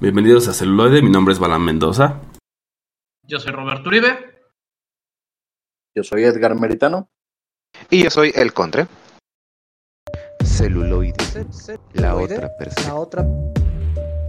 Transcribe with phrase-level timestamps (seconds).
[0.00, 2.20] Bienvenidos a Celuloide, mi nombre es Balán Mendoza.
[3.22, 4.42] Yo soy Roberto Uribe.
[5.94, 7.08] Yo soy Edgar Meritano.
[7.90, 8.86] Y yo soy El Contre.
[10.44, 11.14] Celuloide.
[11.94, 12.88] La otra perspectiva.
[12.88, 13.26] La otra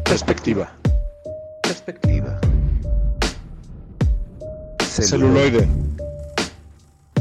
[0.05, 0.71] Perspectiva.
[1.64, 2.39] perspectiva.
[4.79, 5.68] Celuloide.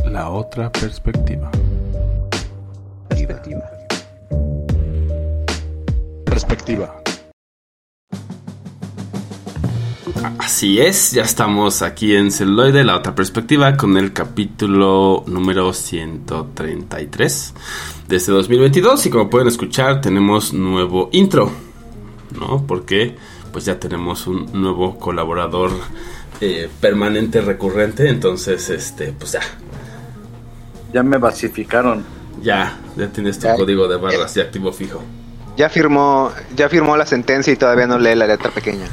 [0.05, 1.51] La otra perspectiva.
[3.09, 3.71] Perspectiva.
[6.25, 7.03] Perspectiva.
[10.39, 17.55] Así es, ya estamos aquí en Celuloide, la otra perspectiva, con el capítulo número 133
[18.09, 19.07] de este 2022.
[19.07, 21.51] Y como pueden escuchar, tenemos nuevo intro,
[22.39, 22.65] ¿no?
[22.67, 23.17] Porque
[23.53, 25.71] pues ya tenemos un nuevo colaborador
[26.41, 28.09] eh, permanente, recurrente.
[28.09, 29.41] Entonces, este, pues ya,
[30.93, 32.05] Ya me basificaron.
[32.43, 33.55] ya, ya tienes tu Ya.
[33.55, 35.03] código de barras de activo fijo.
[35.57, 38.87] Ya firmó, ya firmó la sentencia y todavía no lee la letra pequeña.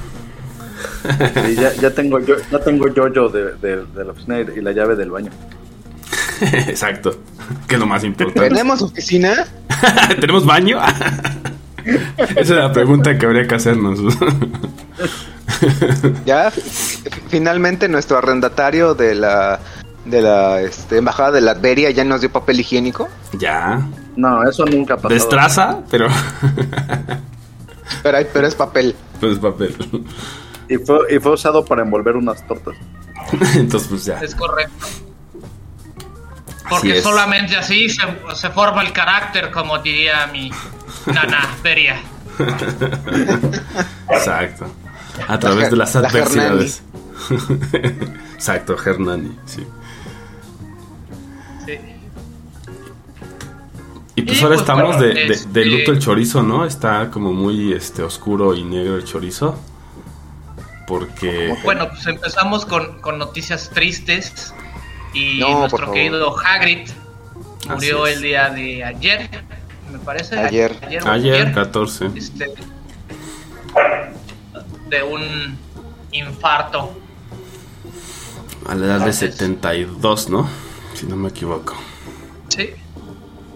[1.50, 4.72] Y ya, ya tengo yo, ya tengo yo de, de, de la oficina y la
[4.72, 5.32] llave del baño.
[6.42, 7.16] Exacto,
[7.68, 8.50] que es lo más importante.
[8.50, 9.46] ¿Tenemos oficina?
[10.20, 10.80] ¿Tenemos baño?
[12.18, 14.00] Esa es la pregunta que habría que hacernos.
[16.26, 16.62] Ya, fi-
[17.30, 19.60] finalmente nuestro arrendatario de la
[20.06, 23.08] de la este, embajada de Latveria ya nos dio papel higiénico.
[23.38, 23.82] ya.
[24.16, 25.14] No, eso nunca pasado.
[25.16, 26.08] Destraza, pero.
[28.04, 28.96] Pero, hay- pero es papel.
[29.20, 29.76] pues papel.
[30.70, 32.76] Y fue, y fue usado para envolver unas tortas.
[33.56, 34.20] Entonces, pues ya.
[34.20, 34.86] Es correcto.
[36.70, 38.02] Porque solamente así se,
[38.36, 40.50] se forma el carácter, como diría mi
[41.06, 41.98] nana Feria.
[44.10, 44.66] Exacto.
[45.28, 46.82] A través de las La adversidades.
[48.34, 49.66] Exacto, Hernani, sí.
[51.66, 51.78] Sí.
[54.16, 56.66] Y pues Y, ahora pues, estamos bueno, de, de- este- de luto el chorizo, ¿no?
[56.66, 59.60] Está como muy este oscuro y negro el chorizo.
[60.88, 61.56] Porque.
[61.64, 64.54] Bueno, pues empezamos con, con noticias tristes.
[65.14, 66.90] Y No, nuestro querido Hagrid
[67.70, 69.30] murió el día de ayer,
[69.92, 70.40] me parece.
[70.40, 70.76] Ayer.
[71.06, 72.10] o Ayer, 14.
[72.16, 72.52] este,
[74.90, 75.58] de un
[76.12, 76.98] infarto.
[78.68, 80.50] A la edad de Entonces- 72, ¿no?
[80.96, 81.76] Si no me equivoco.
[82.50, 82.72] Sí.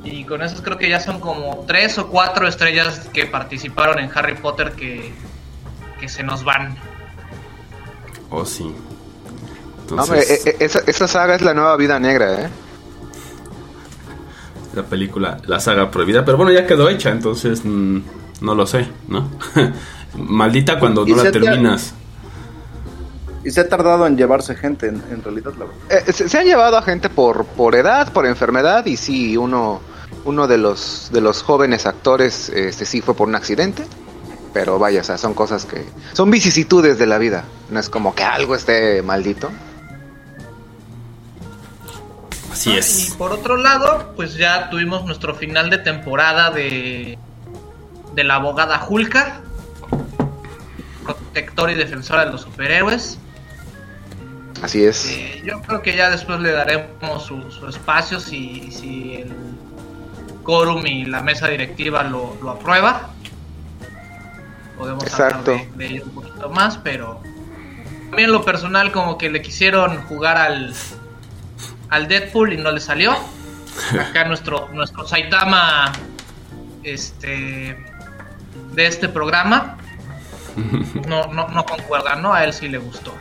[0.03, 4.09] Y con esos creo que ya son como tres o cuatro estrellas que participaron en
[4.15, 5.11] Harry Potter que,
[5.99, 6.77] que se nos van.
[8.29, 8.73] Oh, sí.
[9.91, 12.49] Hombre, e- e- esa, esa saga es la nueva vida negra, ¿eh?
[14.77, 16.23] la película, la saga prohibida.
[16.23, 17.99] Pero bueno, ya quedó hecha, entonces mm,
[18.41, 19.29] no lo sé, ¿no?
[20.15, 21.93] Maldita cuando no la terminas.
[23.43, 26.07] Y se ha tardado en llevarse gente, en, en realidad, la verdad.
[26.07, 29.79] Eh, se, se han llevado a gente por, por edad, por enfermedad y sí, uno,
[30.25, 33.83] uno de los de los jóvenes actores este sí fue por un accidente.
[34.57, 37.43] Pero vaya, o sea, son cosas que son vicisitudes de la vida.
[37.69, 39.51] No es como que algo esté maldito.
[42.51, 43.13] Así Y es.
[43.19, 47.19] por otro lado, pues ya tuvimos nuestro final de temporada de,
[48.15, 49.41] de la abogada Hulka,
[51.03, 53.19] protectora y defensora de los superhéroes.
[54.63, 55.05] Así es.
[55.11, 59.31] Eh, yo creo que ya después le daremos su, su espacio si, si el
[60.41, 63.11] quórum y la mesa directiva lo, lo aprueba.
[64.77, 65.51] Podemos Exacto.
[65.51, 67.21] hablar de, de ello un poquito más, pero
[68.09, 70.73] también lo personal como que le quisieron jugar al,
[71.89, 73.13] al Deadpool y no le salió.
[74.09, 75.91] Acá nuestro, nuestro Saitama
[76.83, 77.77] este
[78.73, 79.77] de este programa
[81.07, 82.33] no, no, no concuerda, ¿no?
[82.33, 83.13] A él sí le gustó.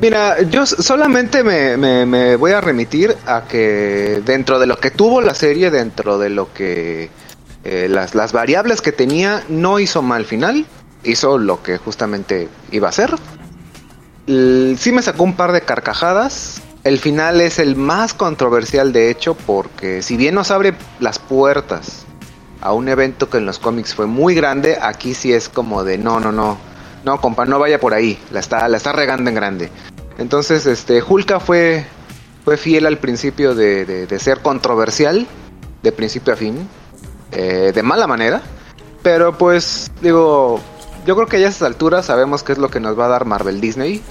[0.00, 4.90] Mira, yo solamente me, me- me voy a remitir a que dentro de lo que
[4.90, 7.10] tuvo la serie, dentro de lo que
[7.64, 10.66] eh, las, las variables que tenía, no hizo mal final,
[11.04, 13.14] hizo lo que justamente iba a hacer.
[14.26, 16.60] L- sí me sacó un par de carcajadas.
[16.84, 22.04] El final es el más controversial de hecho porque si bien nos abre las puertas
[22.60, 25.98] a un evento que en los cómics fue muy grande, aquí sí es como de
[25.98, 26.56] no, no, no,
[27.04, 29.70] no, compa, no vaya por ahí, la está, la está regando en grande.
[30.18, 31.84] Entonces, este, Hulka fue,
[32.44, 35.26] fue fiel al principio de- de ser controversial,
[35.82, 36.68] de principio a fin,
[37.32, 38.42] eh, de mala manera,
[39.02, 40.60] pero pues, digo,
[41.06, 43.08] yo creo que ya a esas alturas sabemos qué es lo que nos va a
[43.08, 44.02] dar Marvel Disney.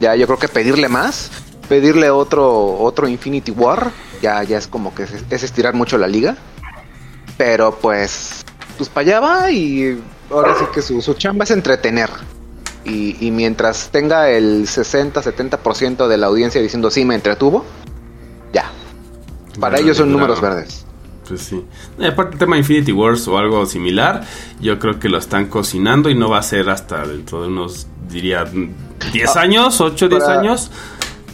[0.00, 1.30] Ya yo creo que pedirle más,
[1.68, 6.08] pedirle otro, otro Infinity War, ya, ya es como que es, es estirar mucho la
[6.08, 6.36] liga.
[7.36, 8.44] Pero pues,
[8.76, 12.10] pues para allá va y ahora sí que su, su chamba es entretener.
[12.84, 17.64] Y, y mientras tenga el 60-70% de la audiencia diciendo sí me entretuvo,
[18.52, 18.70] ya.
[19.60, 20.86] Para ellos son números verdes.
[21.30, 21.64] Pues sí.
[21.96, 24.22] Y aparte el tema Infinity Wars o algo similar,
[24.60, 27.86] yo creo que lo están cocinando y no va a ser hasta dentro de unos,
[28.08, 28.44] diría,
[29.12, 30.70] 10 Ah, años, 8 o 10 para- años.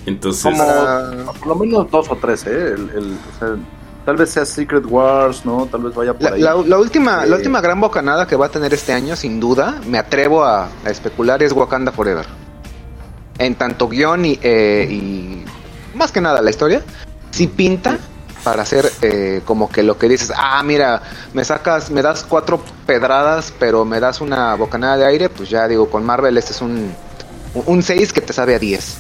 [0.04, 2.74] Entonces, Como por lo menos dos o tres, ¿eh?
[2.74, 3.56] El, el- o sea,
[4.04, 5.66] tal vez sea Secret Wars, ¿no?
[5.72, 6.40] Tal vez vaya por La, ahí.
[6.42, 9.40] la- la última, Eh, la última gran bocanada que va a tener este año, sin
[9.40, 12.26] duda, me atrevo a, a especular, es Wakanda Forever.
[13.38, 15.44] En tanto guion y, eh, y
[15.96, 16.82] más que nada la historia,
[17.30, 17.98] sí pinta
[18.46, 21.02] para hacer eh, como que lo que dices, ah, mira,
[21.34, 25.66] me sacas, me das cuatro pedradas, pero me das una bocanada de aire, pues ya
[25.66, 26.92] digo, con Marvel este es un,
[27.54, 28.98] un 6 que te sabe a 10.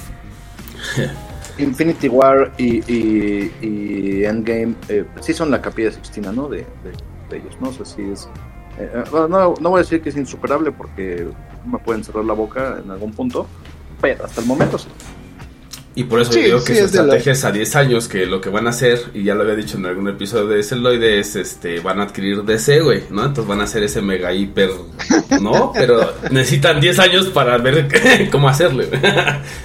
[1.58, 6.48] Infinity War y, y, y Endgame eh, sí son la capilla sixtina, ¿no?
[6.48, 6.92] De, de,
[7.30, 7.68] de ellos, ¿no?
[7.68, 8.24] O sea, sí es...
[8.80, 11.28] eh, eh, no, no voy a decir que es insuperable porque
[11.64, 13.46] me pueden cerrar la boca en algún punto,
[14.00, 14.88] pero hasta el momento sí.
[15.96, 17.50] Y por eso Sí, yo digo que sí, su es de la- estrategia es a
[17.52, 20.06] 10 años, que lo que van a hacer, y ya lo había dicho en algún
[20.08, 23.22] episodio de Celoide, es este, van a adquirir DC, güey, ¿no?
[23.24, 24.70] Entonces van a hacer ese mega hiper,
[25.40, 25.72] ¿no?
[25.74, 27.88] Pero necesitan 10 años para ver
[28.30, 28.88] cómo hacerle.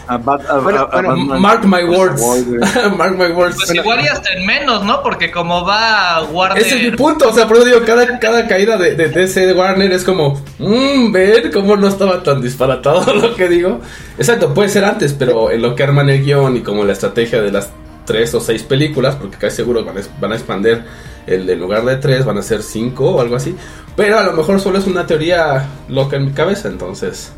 [0.07, 2.21] A Bat- a- Bueno, a- a bueno, Batman- Mark my words.
[2.97, 3.57] Mark my words.
[3.57, 5.03] Pues igual y hasta en menos, ¿no?
[5.03, 6.63] Porque como va Warner...
[6.65, 9.47] Ese es mi punto, o sea, por eso digo, cada, cada caída de, de DC
[9.47, 13.81] de Warner es como, mmm, ver cómo no estaba tan disparatado lo que digo.
[14.17, 17.41] Exacto, puede ser antes, pero en lo que arman el guion y como la estrategia
[17.41, 17.69] de las
[18.05, 20.83] tres o seis películas, porque casi seguro van a, van a expander
[21.27, 23.55] el en lugar de tres, van a ser cinco o algo así.
[23.95, 27.31] Pero a lo mejor solo es una teoría loca en mi cabeza, entonces.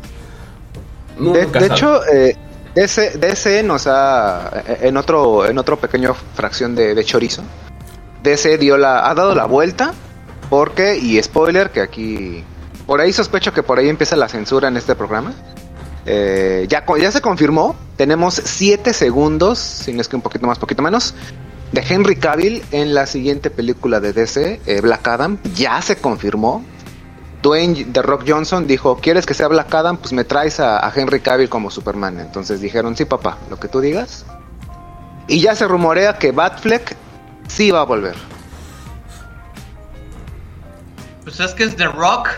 [1.18, 2.36] no, De, de hecho, eh,
[2.74, 7.42] DC, DC nos ha, en otro, en otro pequeño fracción de, de chorizo,
[8.22, 9.92] DC dio la, ha dado la vuelta
[10.48, 12.44] porque, y spoiler, que aquí,
[12.86, 15.32] por ahí sospecho que por ahí empieza la censura en este programa.
[16.06, 20.58] Eh, ya, ya se confirmó, tenemos 7 segundos, si no es que un poquito más,
[20.58, 21.14] poquito menos,
[21.72, 26.64] de Henry Cavill en la siguiente película de DC, eh, Black Adam, ya se confirmó.
[27.42, 29.98] Dwayne The Rock Johnson dijo, ¿quieres que sea Black Adam?
[29.98, 32.20] Pues me traes a, a Henry Cavill como Superman.
[32.20, 34.24] Entonces dijeron, sí papá, lo que tú digas.
[35.26, 36.96] Y ya se rumorea que Batfleck
[37.48, 38.14] sí va a volver.
[41.24, 42.28] Pues es que es The Rock.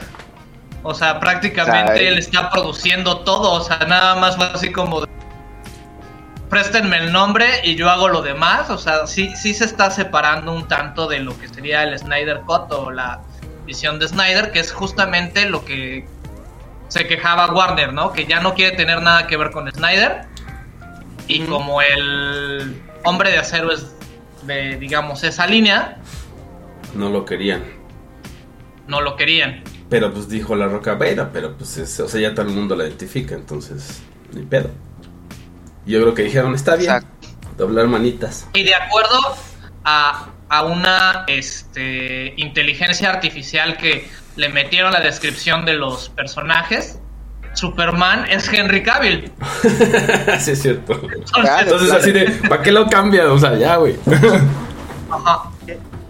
[0.86, 2.06] O sea, prácticamente Ay.
[2.06, 3.52] él está produciendo todo.
[3.52, 5.06] O sea, nada más fue así como de,
[6.48, 8.70] Préstenme el nombre y yo hago lo demás.
[8.70, 12.42] O sea, sí, sí se está separando un tanto de lo que sería el Snyder
[12.46, 13.20] Cut o la
[13.64, 16.06] visión de Snyder, que es justamente lo que
[16.88, 18.12] se quejaba Warner, ¿no?
[18.12, 20.22] Que ya no quiere tener nada que ver con Snyder.
[21.26, 23.96] Y como el hombre de acero es
[24.42, 25.98] de, digamos, esa línea,
[26.94, 27.64] No lo querían.
[28.86, 29.64] no lo querían.
[29.88, 32.74] Pero pues dijo la roca, bueno, pero pues es- o sea, ya todo el mundo
[32.74, 34.00] la identifica, entonces,
[34.32, 34.70] ni pedo.
[35.86, 37.28] Yo creo que dijeron, está bien, Exacto.
[37.56, 38.48] doblar manitas.
[38.54, 39.18] Y de acuerdo
[39.84, 46.98] a, a una este, inteligencia artificial que le metieron la descripción de los personajes,
[47.54, 49.30] Superman es Henry Cavill.
[50.40, 50.92] sí, es cierto.
[50.94, 53.28] Entonces, Entonces así de, ¿para qué lo cambian?
[53.28, 53.94] O sea, ya, güey.
[55.10, 55.50] ajá.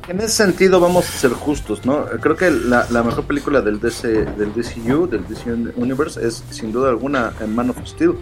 [0.08, 2.04] En ese sentido vamos a ser justos, ¿no?
[2.20, 6.70] Creo que la, la mejor película del DC, del DCU, del DC Universe, es sin
[6.70, 8.14] duda alguna Man of Steel,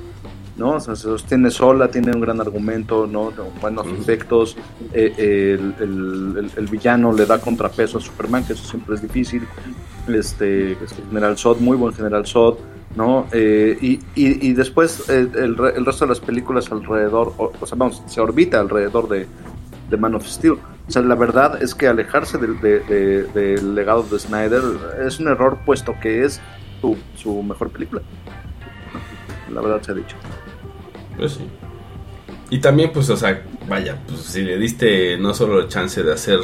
[0.57, 0.77] ¿no?
[0.77, 3.33] O sea, se sostiene sola, tiene un gran argumento, ¿no?
[3.61, 4.57] Buenos efectos,
[4.95, 5.13] eh,
[5.59, 9.47] el, el- el- el villano le da contrapeso a Superman, que eso siempre es difícil,
[10.09, 10.79] este,
[11.11, 12.57] General Zod, muy buen General Zod,
[12.97, 13.27] ¿no?
[13.31, 17.53] Eh, y, y, y después eh, el, re- el resto de las películas alrededor, o,
[17.61, 19.27] o sea, vamos, se orbita alrededor de,
[19.91, 20.59] de Man of Steel.
[20.87, 24.63] O sea, la verdad es que alejarse del, de- de- del legado de Snyder
[25.07, 26.41] es un error, puesto que es
[26.81, 28.03] su, su mejor película.
[29.53, 30.17] La verdad se ha dicho.
[31.17, 31.49] Pues sí.
[32.51, 36.13] Y también, pues, o sea, vaya, pues si le diste no solo el chance de
[36.13, 36.41] hacer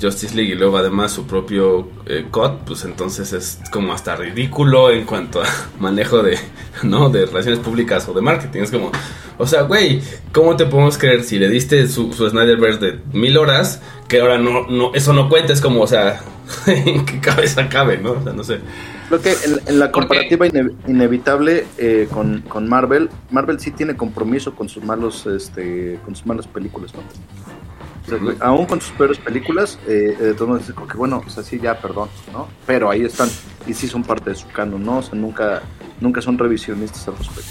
[0.00, 4.90] Justice League y luego además su propio eh, cut, pues entonces es como hasta ridículo
[4.90, 5.46] en cuanto a
[5.80, 6.38] manejo de,
[6.82, 7.08] ¿no?
[7.08, 8.60] De relaciones públicas o de marketing.
[8.62, 8.90] Es como,
[9.38, 10.00] o sea, güey,
[10.32, 14.38] ¿cómo te podemos creer si le diste su, su Snyderverse de mil horas que ahora
[14.38, 15.52] no, no, eso no cuenta?
[15.52, 16.20] Es como, o sea,
[16.66, 18.12] ¿en qué cabeza cabe, no?
[18.12, 18.60] O sea, no sé.
[19.08, 23.96] Creo que en, en la comparativa ine- inevitable eh, con, con Marvel, Marvel sí tiene
[23.96, 27.02] compromiso con sus malos, este, con sus malas películas, ¿no?
[28.40, 31.58] Aún con sus peores películas, eh, eh, de todos modos, que bueno, o sea, sí,
[31.60, 32.48] ya, perdón, ¿no?
[32.64, 33.28] Pero ahí están,
[33.66, 34.98] y sí son parte de su canon, ¿no?
[34.98, 35.62] O sea, nunca,
[36.00, 37.50] nunca son revisionistas al respecto.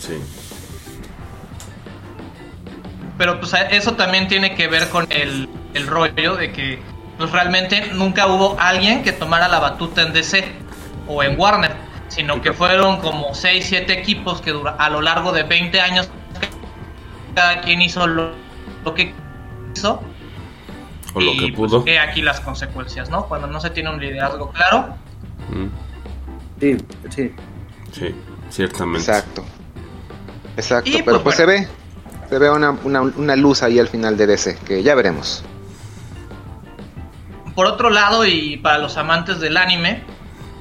[0.00, 0.14] Sí.
[3.18, 6.80] Pero pues eso también tiene que ver con el, el rollo de que
[7.18, 10.44] pues realmente nunca hubo alguien que tomara la batuta en DC
[11.06, 11.72] o en Warner,
[12.08, 16.10] sino que fueron como 6, 7 equipos que dura, a lo largo de 20 años
[17.34, 18.32] cada quien hizo lo,
[18.84, 19.14] lo que
[19.74, 20.00] hizo
[21.14, 21.82] O lo y, que pudo.
[21.82, 23.26] Pues, he aquí las consecuencias, ¿no?
[23.26, 24.94] Cuando no se tiene un liderazgo claro.
[25.50, 25.66] Mm,
[26.60, 26.76] Sí,
[27.10, 27.34] sí.
[27.92, 28.14] sí,
[28.50, 29.00] ciertamente.
[29.00, 29.44] Exacto.
[30.56, 31.68] Exacto, Y, pero pues, pues se ve.
[32.28, 35.44] Se ve una, una, una luz ahí al final de DC, que ya veremos.
[37.54, 40.02] Por otro lado, y para los amantes del anime,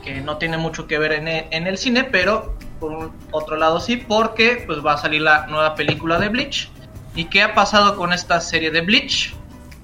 [0.04, 3.56] que no tiene mucho que ver en e- en el, cine, pero por un- otro
[3.56, 6.70] lado sí, porque pues va a salir la nueva película de Bleach.
[7.16, 9.34] ¿Y qué ha pasado con esta serie de Bleach?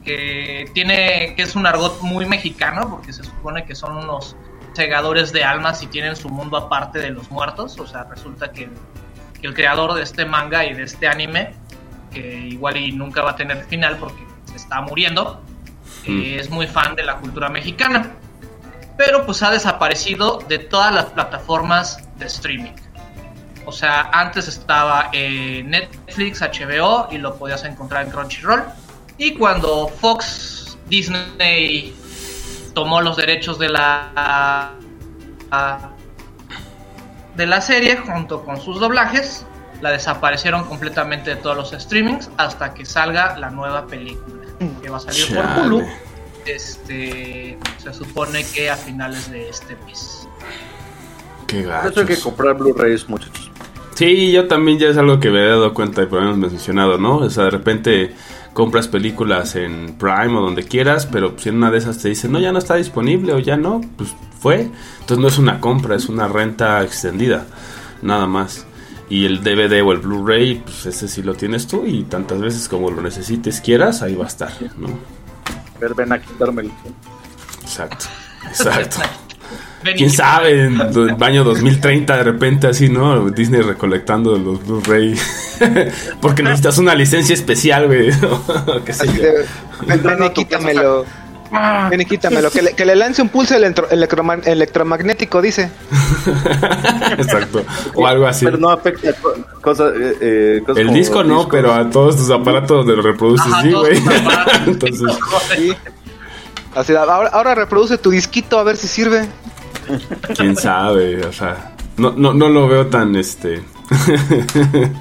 [0.03, 4.37] Que tiene, que es un argot muy mexicano, porque se supone que son unos
[4.73, 7.77] segadores de almas y tienen su mundo aparte de los muertos.
[7.79, 8.69] O sea, resulta que,
[9.41, 11.53] que el creador de este manga y de este anime,
[12.13, 15.41] que igual y nunca va a tener final porque se está muriendo,
[16.05, 18.11] eh, es muy fan de la cultura mexicana.
[18.97, 22.73] Pero pues ha desaparecido de todas las plataformas de streaming.
[23.67, 28.63] O sea, antes estaba en Netflix, HBO y lo podías encontrar en Crunchyroll.
[29.17, 31.93] Y cuando Fox Disney
[32.73, 34.73] tomó los derechos de la
[37.35, 39.45] de la serie junto con sus doblajes,
[39.81, 44.45] la desaparecieron completamente de todos los streamings hasta que salga la nueva película
[44.81, 45.65] que va a salir por.
[45.65, 45.85] Hulu.
[46.45, 50.25] Este se supone que a finales de este mes.
[51.47, 53.46] Qué hay que comprar Blu-rays, muchachos.
[53.97, 56.51] Sí, yo también ya es algo que me he dado cuenta y por lo menos
[56.51, 57.17] mencionado, ¿no?
[57.17, 58.13] O sea, de repente
[58.53, 62.31] compras películas en Prime o donde quieras, pero si en una de esas te dicen,
[62.31, 64.69] no, ya no está disponible o ya no, pues fue.
[64.99, 67.47] Entonces no es una compra, es una renta extendida,
[68.03, 68.67] nada más.
[69.09, 72.69] Y el DVD o el Blu-ray, pues ese sí lo tienes tú y tantas veces
[72.69, 74.89] como lo necesites, quieras, ahí va a estar, ¿no?
[75.81, 76.69] Ver, ven a quitármelo.
[77.63, 78.05] Exacto,
[78.47, 78.97] exacto.
[79.95, 80.65] ¿Quién sabe?
[80.65, 83.29] En el año 2030 de repente así, ¿no?
[83.29, 85.15] Disney recolectando los Blu-ray.
[86.21, 88.09] Porque necesitas una licencia especial, güey.
[88.85, 89.23] ¿Qué sé yo?
[89.87, 91.05] ven, ven y quítamelo.
[91.89, 92.51] Ven y quítamelo.
[92.51, 95.69] Que le, que le lance un pulso electro- electroma- electromagnético, dice.
[97.17, 97.63] Exacto.
[97.95, 98.45] O algo así.
[98.45, 99.93] Pero no afecta a co- cosas.
[99.97, 101.47] eh, eh, cosas El como disco no, discos.
[101.51, 104.01] pero a todos tus aparatos donde lo reproduces, Ajá, sí, güey.
[104.67, 105.07] Entonces,
[105.55, 105.73] Sí.
[106.75, 109.25] Así, ahora, ahora reproduce tu disquito a ver si sirve.
[110.35, 113.63] Quién sabe, o sea, no, no, no lo veo tan, este...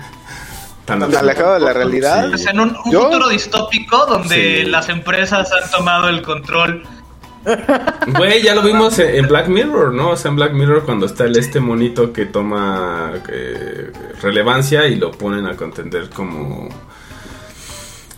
[0.85, 2.29] tan alejado de la realidad.
[2.31, 4.71] Pues en un, futuro distópico donde Sí.
[4.71, 6.85] las empresas han tomado el control.
[8.07, 10.11] Güey, ya lo vimos en en Black Mirror, ¿no?
[10.11, 14.97] O sea, en Black Mirror cuando está el este monito que toma eh, relevancia y
[14.97, 16.69] lo ponen a contender como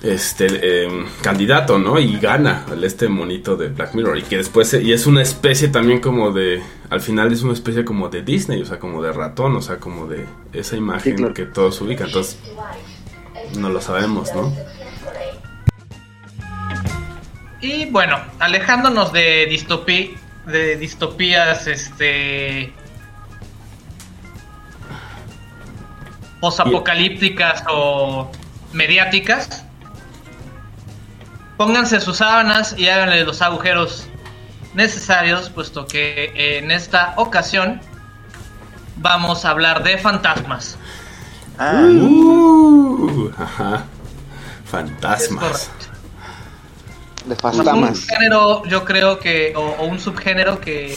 [0.02, 1.98] este eh, candidato, ¿no?
[1.98, 6.00] Y gana este monito de Black Mirror y que después y es una especie también
[6.00, 9.56] como de al final es una especie como de Disney, o sea, como de ratón,
[9.56, 11.34] o sea, como de esa imagen Sí, claro.
[11.34, 12.38] que todos ubican, entonces
[13.58, 14.52] no lo sabemos, ¿no?
[17.60, 20.14] Y bueno, alejándonos de distopí,
[20.46, 22.72] de distopías, este
[26.40, 28.30] posapocalípticas o
[28.72, 29.64] mediáticas.
[31.58, 34.06] Pónganse sus sábanas y háganle los agujeros
[34.74, 37.80] necesarios, puesto que en esta ocasión
[38.96, 40.78] vamos a hablar de fantasmas.
[41.58, 43.84] Ah, Uh, ajá.
[44.64, 45.44] Es Fantasmas.
[45.44, 45.86] correcto.
[47.26, 48.06] De un fantasmas.
[48.06, 50.96] género, yo creo que, o, o un subgénero que,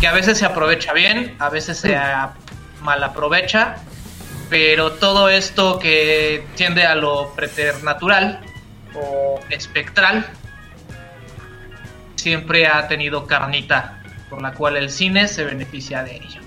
[0.00, 2.32] que a veces se aprovecha bien, a veces se a-
[2.82, 3.76] mal aprovecha,
[4.48, 8.40] pero todo esto que tiende a lo preternatural
[8.96, 10.26] o espectral
[12.16, 16.40] siempre ha tenido carnita, por la cual el cine se beneficia de ello.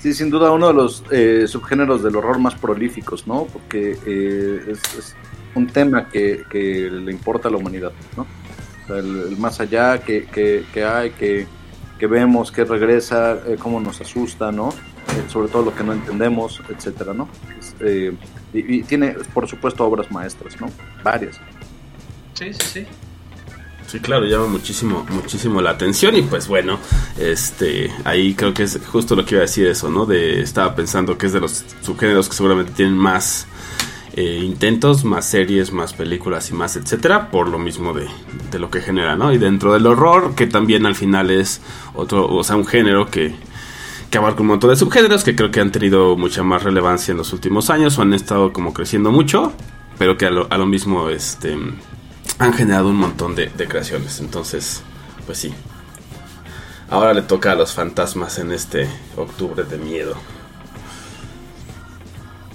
[0.00, 3.44] Sí, sin duda uno de los eh, subgéneros del horror más prolíficos, ¿no?
[3.44, 5.14] Porque eh, es,
[5.54, 8.26] un tema que, le importa a la humanidad, ¿no?
[8.94, 11.46] El, más allá que, que, que hay, que,
[11.98, 14.70] que vemos, que regresa, eh, cómo nos asusta, ¿no?
[15.16, 17.28] Eh, sobre todo lo que no entendemos, etcétera, ¿no?
[17.80, 18.12] Eh,
[18.52, 20.70] y, y tiene, por supuesto, obras maestras, ¿no?
[21.02, 21.40] Varias.
[22.34, 22.86] Sí, sí, sí.
[23.90, 26.78] Sí, claro, llama muchísimo, muchísimo la atención y pues bueno,
[27.18, 30.06] este, ahí creo que es justo lo que iba a decir eso, ¿no?
[30.06, 33.48] De, estaba pensando que es de los subgéneros que seguramente tienen más
[34.14, 38.06] eh, intentos, más series, más películas y más etcétera, por lo mismo de,
[38.52, 39.32] de lo que genera, ¿no?
[39.32, 41.60] Y dentro del horror, que también al final es
[41.92, 43.34] otro, o sea, un género que,
[44.10, 47.18] que abarca un montón de subgéneros que creo que han tenido mucha más relevancia en
[47.18, 49.52] los últimos años o han estado como creciendo mucho,
[49.98, 51.56] pero que a lo, mismo, este
[52.38, 54.18] han generado un montón de, creaciones.
[54.20, 54.82] Entonces,
[55.26, 55.54] pues sí.
[56.88, 60.16] Ahora le toca a los fantasmas en este octubre de miedo.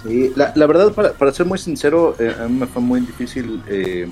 [0.04, 3.00] Sí, la, la verdad, para, para ser muy sincero, eh, a mí me fue muy
[3.00, 4.10] difícil eh,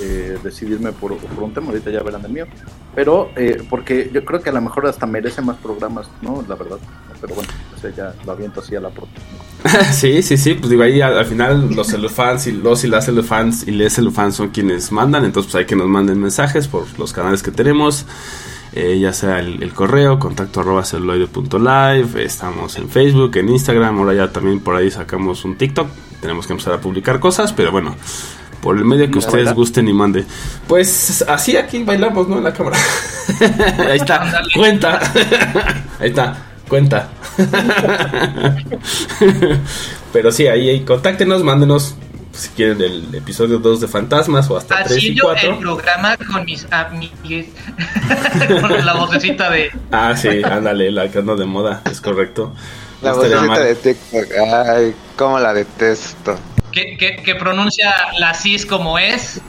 [0.00, 2.46] eh, decidirme por, un tema, ahorita ya verán el mío.
[2.94, 6.44] Pero, eh, porque yo creo que a lo mejor hasta merece más programas, ¿no?
[6.48, 6.78] La verdad.
[7.20, 7.50] Pero bueno,
[7.96, 9.06] ya lo aviento así a la pro.
[9.92, 13.06] sí, sí, sí, pues digo ahí al, al final los celufans y los y las
[13.06, 16.86] celufans y les celufans son quienes mandan, entonces pues hay que nos manden mensajes por
[16.96, 18.06] los canales que tenemos,
[18.72, 24.14] eh, ya sea el, el correo, contacto arroba celuloide.live, estamos en Facebook, en Instagram, ahora
[24.14, 25.88] ya también por ahí sacamos un TikTok,
[26.20, 27.96] tenemos que empezar a publicar cosas, pero bueno,
[28.60, 30.24] por el medio que ¿A ustedes gusten y mande.
[30.66, 32.38] Pues así aquí bailamos, ¿no?
[32.38, 32.76] En la cámara.
[33.90, 35.00] ahí está, cuenta.
[36.00, 36.36] ahí está,
[36.68, 37.08] cuenta.
[40.12, 41.94] Pero sí, ahí, ahí contáctenos, mándenos
[42.38, 45.58] si quieren el episodio 2 de Fantasmas o hasta 3 Así y yo el 4.
[45.58, 47.48] programa con mis amigues.
[48.60, 49.70] con la vocecita de.
[49.90, 52.54] Ah, sí, ándale, la que anda de moda, es correcto.
[53.02, 53.62] La mal.
[53.62, 54.26] de TikTok.
[54.66, 56.36] Ay, cómo la detesto.
[56.72, 59.40] Que, que, que pronuncia la cis como es.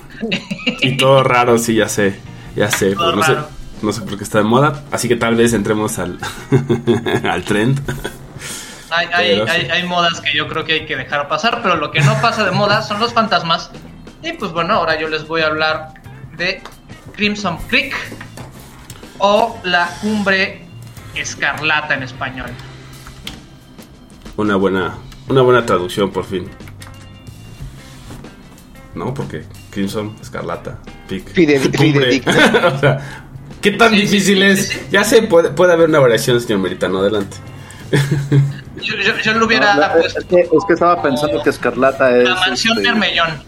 [0.81, 2.19] Y todo raro, sí, ya sé,
[2.55, 3.35] ya sé, Todo pero no sé,
[3.81, 6.19] no sé por qué está de moda, así que tal vez entremos al,
[7.29, 7.81] al trend.
[8.91, 11.91] Hay, hay, hay, hay modas que yo creo que hay que dejar pasar, pero lo
[11.91, 13.71] que no pasa de moda son los fantasmas.
[14.23, 15.93] Y pues bueno, ahora yo les voy a hablar
[16.37, 16.61] de
[17.15, 17.95] Crimson Creek
[19.19, 20.61] o la cumbre
[21.15, 22.49] escarlata en español.
[24.39, 24.95] Una buena,
[25.27, 26.47] una buena traducción por fin.
[28.95, 29.13] ¿No?
[29.13, 30.79] Porque Crimson, Escarlata,
[31.09, 31.33] Pic.
[31.33, 32.33] Fide- fidedigno.
[32.75, 33.25] o sea,
[33.61, 34.67] ¿qué tan Sí, difícil sí, es?
[34.67, 34.85] sí, sí.
[34.91, 37.35] Ya sé, puede, puede haber una variación, señor Meritano, adelante.
[38.81, 42.15] Yo, yo, yo lo hubiera No, puesto es, que, es que estaba pensando que Escarlata
[42.17, 42.29] es.
[42.29, 43.43] la mansión este, Mermellón.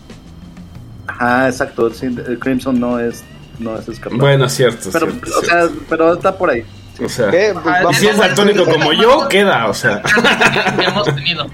[1.08, 1.90] Ajá, exacto.
[1.94, 3.24] sí, el Crimson no es,
[3.58, 4.22] no es Escarlata.
[4.22, 4.90] Bueno, cierto.
[4.92, 5.84] pero, cierto, o sea, cierto.
[5.88, 6.66] pero está por ahí.
[7.04, 7.52] O sea, ¿Qué?
[7.54, 10.02] Pues Ah, y vamos, si es daltónico como yo, queda, o sea.
[10.78, 11.48] que hemos tenido.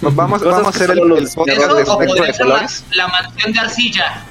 [0.00, 0.98] vamos, Cosas vamos a hacer el,
[1.34, 4.24] podcast de espectro de la, mansión de arcilla.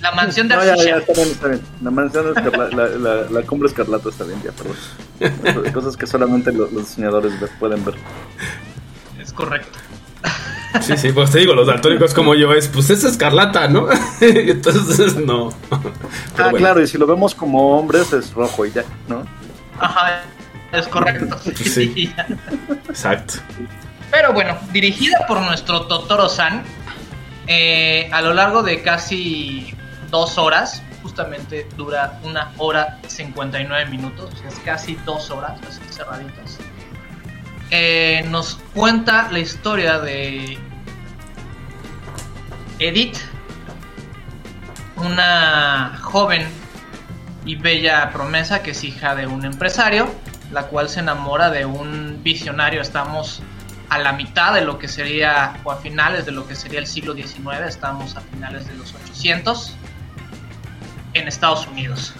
[0.00, 0.90] La mansión de No, ya, arcilla.
[0.90, 1.60] ya, está bien, está bien.
[1.82, 5.72] La mansión escarlata, la, la, la cumbre escarlata está bien, ya, perdón.
[5.72, 7.94] Cosas que solamente los, los diseñadores pueden ver.
[9.20, 9.78] Es correcto.
[10.80, 13.88] Sí, sí, pues te digo, los daltónicos como yo es, pues es escarlata, ¿no?
[14.20, 15.50] Entonces, no.
[15.70, 15.82] Pero
[16.36, 16.58] ah, bueno.
[16.58, 19.24] claro, y si lo vemos como hombres es rojo y ya, ¿no?
[19.80, 20.22] Ajá,
[20.72, 21.38] es correcto.
[21.56, 22.12] Sí.
[22.88, 23.34] Exacto.
[24.10, 26.62] Pero bueno, dirigida por nuestro Totoro-san,
[27.46, 29.74] eh, a lo largo de casi
[30.10, 36.58] dos horas, justamente dura una hora 59 minutos, es casi dos horas, así cerraditas.
[37.70, 40.58] eh, nos cuenta la historia de
[42.80, 43.18] Edith,
[44.96, 46.46] una joven
[47.44, 50.12] y bella promesa que es hija de un empresario,
[50.52, 52.80] la cual se enamora de un visionario.
[52.80, 53.42] Estamos
[53.88, 56.86] a la mitad de lo que sería, o a finales de lo que sería el
[56.86, 59.74] siglo XIX, estamos a finales de los 800
[61.14, 62.14] en Estados Unidos.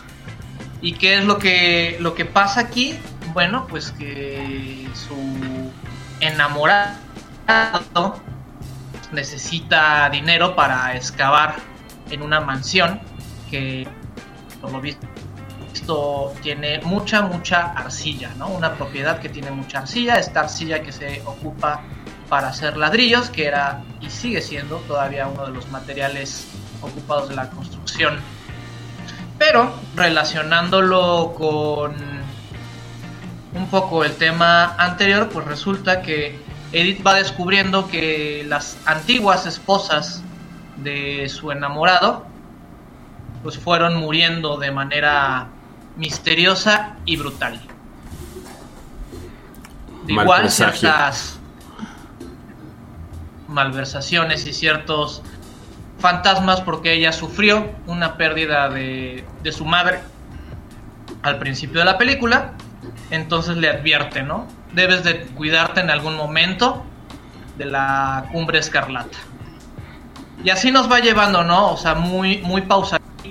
[0.83, 2.99] ¿Y qué es lo que, lo que pasa aquí?
[3.33, 5.71] Bueno, pues que su
[6.21, 6.97] enamorado
[9.13, 11.57] necesita dinero para excavar
[12.11, 13.01] en una mansión
[13.51, 13.87] que
[14.61, 15.07] por lo visto
[16.43, 18.49] tiene mucha mucha arcilla, ¿no?
[18.49, 21.83] Una propiedad que tiene mucha arcilla, esta arcilla que se ocupa
[22.29, 26.47] para hacer ladrillos, que era y sigue siendo todavía uno de los materiales
[26.81, 28.19] ocupados de la construcción.
[29.39, 31.95] Pero relacionándolo con
[33.55, 36.39] un poco el tema anterior, pues resulta que
[36.73, 40.23] Edith va descubriendo que las antiguas esposas
[40.77, 42.30] de su enamorado
[43.43, 45.49] pues fueron muriendo de manera
[45.97, 47.61] misteriosa y brutal.
[50.07, 50.81] De Mal igual presagio.
[50.81, 51.39] ciertas
[53.49, 55.23] malversaciones y ciertos
[55.99, 60.01] fantasmas porque ella sufrió una pérdida de, de su madre
[61.23, 62.53] al principio de la película.
[63.11, 64.47] Entonces le advierte, ¿no?
[64.73, 66.85] Debes de cuidarte en algún momento
[67.59, 69.19] de la cumbre escarlata.
[70.43, 71.73] Y así nos va llevando, ¿no?
[71.73, 72.63] O sea, muy, muy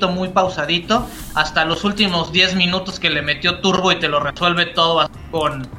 [0.07, 4.67] muy pausadito, hasta los últimos 10 minutos que le metió turbo y te lo resuelve
[4.67, 5.67] todo así con...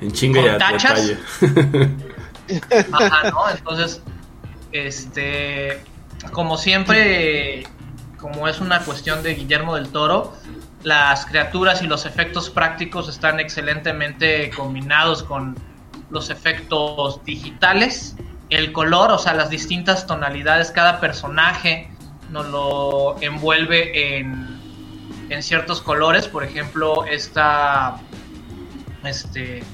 [0.00, 1.12] En chinga ¿Con tachas?
[2.92, 3.48] Ajá, ¿no?
[3.56, 4.02] Entonces,
[4.72, 5.82] este,
[6.32, 7.64] como siempre,
[8.18, 10.34] como es una cuestión de Guillermo del Toro,
[10.82, 15.56] las criaturas y los efectos prácticos están excelentemente combinados con
[16.10, 18.16] los efectos digitales.
[18.54, 21.90] El color, o sea, las distintas tonalidades, cada personaje
[22.30, 24.60] nos lo envuelve en,
[25.28, 26.28] en ciertos colores.
[26.28, 27.96] Por ejemplo, esta
[29.04, 29.64] este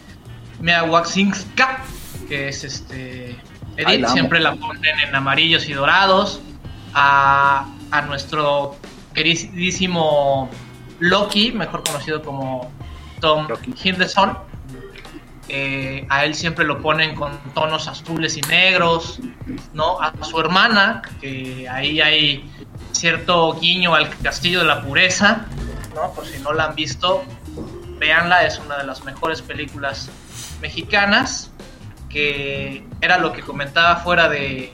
[0.60, 1.84] Mia Waxinska,
[2.26, 3.38] que es este
[3.76, 6.40] Ay, Edith la siempre la ponen en amarillos y dorados.
[6.94, 8.76] A, a nuestro
[9.12, 10.48] queridísimo
[11.00, 12.72] Loki, mejor conocido como
[13.20, 13.74] Tom Loki.
[13.80, 14.49] Hiddleston.
[15.52, 19.18] Eh, a él siempre lo ponen con tonos azules y negros,
[19.72, 20.00] ¿no?
[20.00, 22.48] A su hermana, que ahí hay
[22.92, 25.46] cierto guiño al Castillo de la Pureza,
[25.94, 26.12] ¿no?
[26.12, 27.24] Por si no la han visto,
[27.98, 30.08] véanla, es una de las mejores películas
[30.60, 31.50] mexicanas,
[32.08, 34.72] que era lo que comentaba fuera de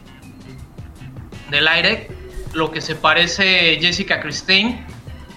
[1.51, 2.09] del aire,
[2.53, 4.85] lo que se parece Jessica Christine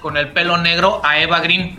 [0.02, 1.78] con el pelo negro a Eva Green.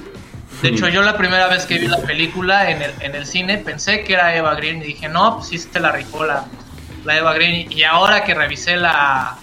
[0.62, 3.58] De hecho, yo la primera vez que vi la película en el, en el cine
[3.58, 6.44] pensé que era Eva Green y dije, no, pues sí se la rifó la,
[7.04, 7.70] la Eva Green.
[7.72, 9.36] Y ahora que revisé la,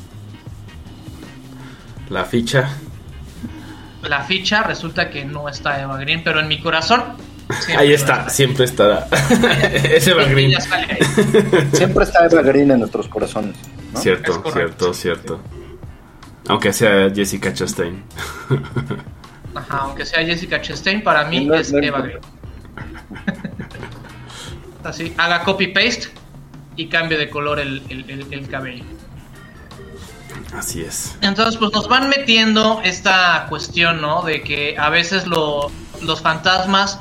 [2.10, 2.70] La ficha.
[4.04, 7.04] la ficha, resulta que no está Eva Green, pero en mi corazón.
[7.50, 8.30] siempre Ahí está, estar.
[8.30, 9.08] siempre estará.
[9.84, 10.54] Ese va green.
[11.74, 13.56] Siempre está Eva Green en nuestros corazones.
[13.92, 13.98] ¿no?
[13.98, 14.94] Es Cierto, correcto.
[14.94, 15.42] cierto, cierto.
[16.50, 18.04] Aunque sea Jessica Chastain.
[19.58, 22.02] Ajá, aunque sea Jessica Chastain, para mí No, es no Eva.
[22.02, 22.20] Green.
[24.84, 26.10] Así, haga copy paste
[26.76, 28.86] y cambie de color el, el- el- el cabello.
[30.54, 31.18] Así es.
[31.22, 34.22] Entonces, pues nos van metiendo esta cuestión, ¿no?
[34.22, 37.00] De que a veces lo- los fantasmas,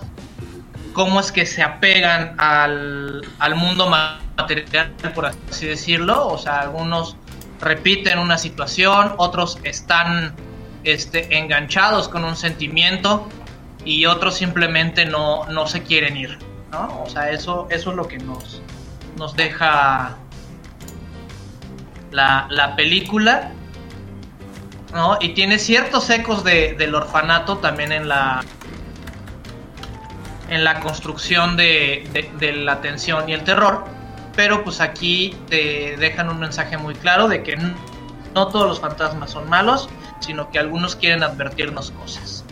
[0.94, 6.26] cómo es que se apegan al, al mundo ma- material, por así decirlo.
[6.28, 7.16] O sea, algunos
[7.60, 10.34] repiten una situación, otros están
[10.86, 13.28] este, enganchados con un sentimiento
[13.84, 16.38] y otros simplemente no, no se quieren ir,
[16.72, 17.02] ¿no?
[17.02, 18.60] O sea, eso, eso es lo que nos,
[19.16, 20.16] nos deja
[22.10, 23.52] la, la película.
[24.94, 25.18] ¿no?
[25.20, 28.42] Y tiene ciertos ecos de, del orfanato también en la
[30.48, 33.84] en la construcción de, de- de la tensión y el terror.
[34.36, 39.30] Pero pues aquí te dejan un mensaje muy claro de que no todos los fantasmas
[39.32, 39.88] son malos,
[40.20, 42.44] sino que algunos quieren advertirnos cosas.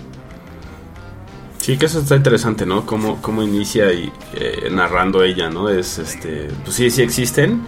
[1.59, 2.85] Sí, que eso está interesante, ¿no?
[2.85, 5.71] Cómo, cómo inicia y, eh, narrando ella, ¿no?
[5.71, 7.63] Es, este, pues sí, sí existen.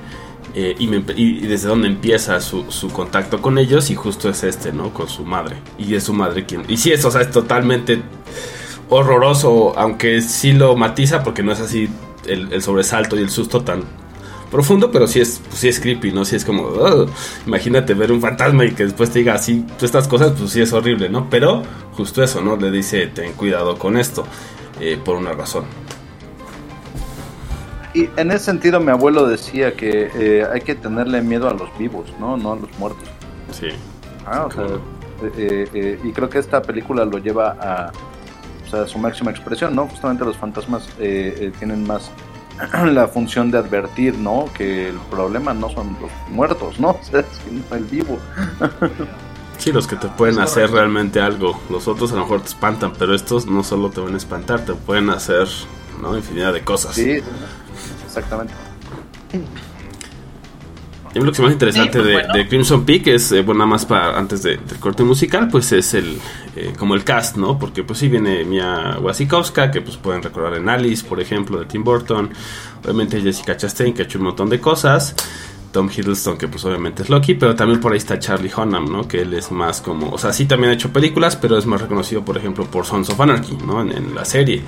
[0.55, 4.93] eh, y, me- desde dónde empieza su, contacto con ellos y justo es este, ¿no?
[4.95, 5.57] Con su madre.
[5.79, 6.65] Y es su madre quien...
[6.69, 8.03] Y sí, es, o sea, es totalmente
[8.89, 11.89] horroroso, aunque sí lo matiza porque no es así
[12.27, 13.85] el sobresalto y el susto tan
[14.57, 16.25] profundo, pero sí es, pues sí es creepy, ¿no?
[16.25, 16.67] Sí es como,
[17.47, 20.63] imagínate ver un fantasma y que después te diga así, todas estas cosas, pues sí
[20.63, 21.29] es horrible, ¿no?
[21.29, 22.57] Pero justo eso, ¿no?
[22.57, 24.25] Le dice, ten cuidado con esto,
[24.81, 25.65] eh, por una razón.
[27.93, 31.69] Y en ese sentido mi abuelo decía que eh, hay que tenerle miedo a los
[31.79, 32.39] vivos, ¿no?
[32.39, 33.07] No a los muertos.
[33.53, 33.69] Sí.
[34.25, 34.81] Ah, o sea, Claro.
[35.37, 37.93] eh, y creo que esta película lo lleva a,
[38.67, 39.87] o sea, a su máxima expresión, ¿no?
[39.87, 42.11] Justamente los fantasmas tienen más
[42.93, 44.47] la función de advertir, ¿no?
[44.55, 46.91] Que el problema no son los muertos, ¿no?
[47.01, 48.19] O sea, sino el vivo.
[49.59, 51.59] Sí, los que te pueden hacer realmente algo.
[51.71, 54.65] Los otros a lo mejor te espantan, pero estos no solo te van a espantar,
[54.67, 55.49] te pueden hacer,
[56.01, 56.15] ¿no?
[56.15, 56.95] Infinidad de cosas.
[56.95, 57.23] Sí,
[58.05, 58.53] exactamente.
[61.23, 62.35] Y lo que es más interesante Sí, pues de, bueno.
[62.35, 65.73] de Crimson Peak es, eh, bueno, nada más para antes de- del corte musical, pues
[65.73, 66.19] es el
[66.57, 67.59] eh, como el cast, ¿no?
[67.59, 71.67] Porque pues sí viene Mia Wasikowska, que pues pueden recordar en Alice, por ejemplo, de
[71.67, 72.31] Tim Burton.
[72.83, 75.15] Obviamente Jessica Chastain, que ha hecho un montón de cosas.
[75.73, 79.07] Tom Hiddleston, que pues obviamente es Loki, pero también por ahí está Charlie Hunnam, ¿no?
[79.07, 81.83] Que él es más como, o sea, sí también ha hecho películas, pero es más
[81.83, 83.83] reconocido, por ejemplo, por Sons of Anarchy, ¿no?
[83.83, 84.63] En, en la serie,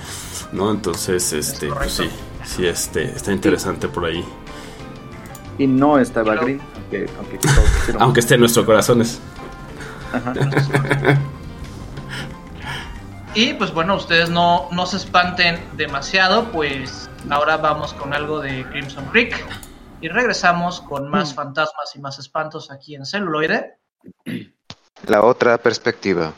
[0.51, 0.69] ¿no?
[0.69, 2.03] Entonces, este, pues sí,
[2.45, 4.23] sí, este, está interesante por ahí.
[5.59, 5.99] Y no
[6.31, 6.61] Pero- Green,
[7.19, 7.39] aunque,
[7.99, 9.21] aunque esté en nuestros corazones.
[13.35, 18.65] Y pues bueno, ustedes no, no se espanten demasiado, pues ahora vamos con algo de
[18.71, 19.45] Crimson Creek
[20.01, 23.77] y regresamos con más fantasmas y más espantos aquí en celuloide.
[25.05, 26.33] La otra perspectiva.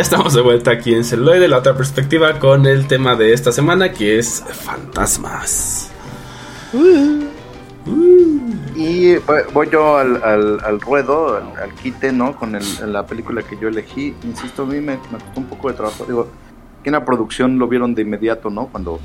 [0.00, 3.52] Ya estamos de vuelta aquí en Celuloide, la otra perspectiva, con el tema de esta
[3.52, 5.90] semana que es fantasmas.
[8.74, 12.34] Y voy- voy yo al, al- al ruedo, al, al quite, ¿no?
[12.34, 14.14] Con el- la película que yo elegí.
[14.24, 16.06] Insisto, a mí me, me costó un poco de trabajo.
[16.06, 16.28] Digo,
[16.82, 18.68] que en la producción lo vieron de inmediato, ¿no?
[18.68, 18.98] Cuando,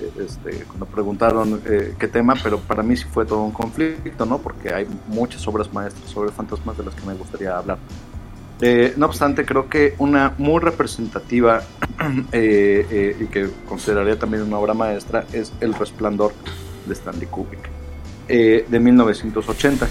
[0.00, 4.24] eh, este, cuando preguntaron eh, qué tema, pero para mí sí fue todo un conflicto,
[4.24, 4.38] ¿no?
[4.38, 7.78] Porque hay muchas obras maestras sobre fantasmas de las que me gustaría hablar.
[8.60, 11.62] Eh, no obstante, creo que una muy representativa
[12.32, 16.32] eh, eh, y que consideraría también una obra maestra es El Resplandor
[16.86, 17.68] de Stanley Kubrick
[18.26, 19.86] de 1980.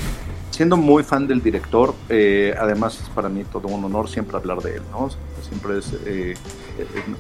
[0.52, 1.94] Siendo muy fan del director,
[2.60, 5.10] además es para mí todo un honor siempre hablar de él, ¿no?
[5.48, 5.80] Siempre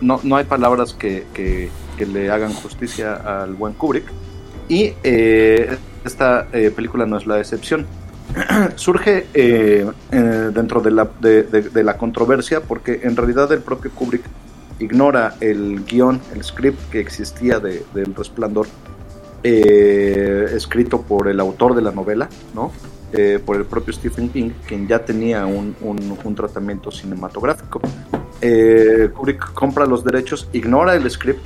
[0.01, 1.69] no, no hay palabras que, que-
[2.05, 4.05] le hagan justicia al buen Kubrick.
[4.69, 4.93] Y
[6.03, 7.87] esta película no es la excepción.
[8.75, 14.23] Surge eh, eh, dentro de la, de, la controversia porque en realidad el propio Kubrick
[14.79, 18.67] ignora el guion, el script que existía de, del Resplandor
[19.43, 22.71] eh, escrito por el autor de la novela, ¿no?
[23.45, 27.79] Por el propio Stephen King, quien ya tenía un, un- tratamiento cinematográfico.
[29.15, 31.39] Kubrick compra los derechos, ignora el script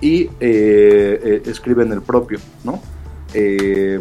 [0.00, 2.80] y escribe en el propio, ¿no?
[3.34, 4.00] Eh,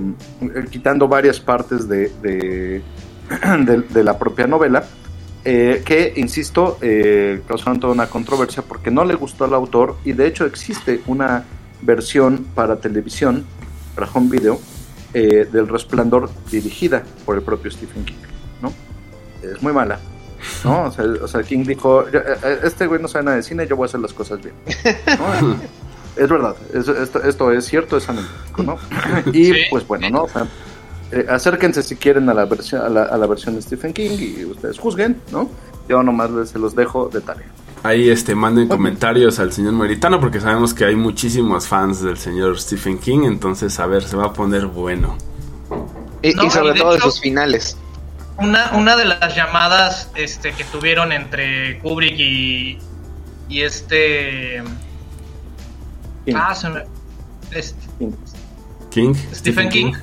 [0.70, 4.84] quitando varias partes de, de, la propia novela,
[5.44, 10.14] eh, que, insisto, eh, causaron toda una controversia porque no le gustó al autor y
[10.14, 11.46] de hecho existe una
[11.82, 13.46] versión para televisión,
[13.96, 14.60] para home video,
[15.14, 18.16] eh, del Resplandor dirigida por el propio Stephen King,
[18.62, 18.72] ¿no?
[19.42, 20.00] Es muy mala,
[20.64, 20.84] ¿no?
[21.24, 23.76] O sea, King dijo, "Yo- eh, eh, este güey no sabe nada de cine, yo
[23.76, 24.54] voy a hacer las cosas bien.
[26.16, 28.78] es verdad, es- esto, esto es cierto, es anecdótico, ¿no?
[29.34, 29.54] y Sí.
[29.70, 30.24] pues bueno, ¿no?
[30.24, 30.46] O sea,
[31.12, 34.12] eh, acérquense si quieren a la, versión, a, la, a la versión de Stephen King
[34.20, 35.50] y ustedes juzguen, ¿no?
[35.90, 37.48] Yo nomás les- se los dejo de tarea.
[37.84, 42.60] Ahí este manden comentarios al señor Meritano porque sabemos que hay muchísimos fans del señor
[42.60, 45.18] Stephen King, entonces a ver, se va a poner bueno.
[46.22, 47.76] Y, No, y sobre y de todo de sus finales.
[48.38, 52.78] Una, una de las llamadas este, que tuvieron entre Kubrick y,
[53.50, 54.62] y este.
[56.26, 56.36] King.
[56.38, 56.84] Ah, se me.
[57.52, 57.80] este,
[58.90, 59.14] King.
[59.34, 59.94] Stephen King.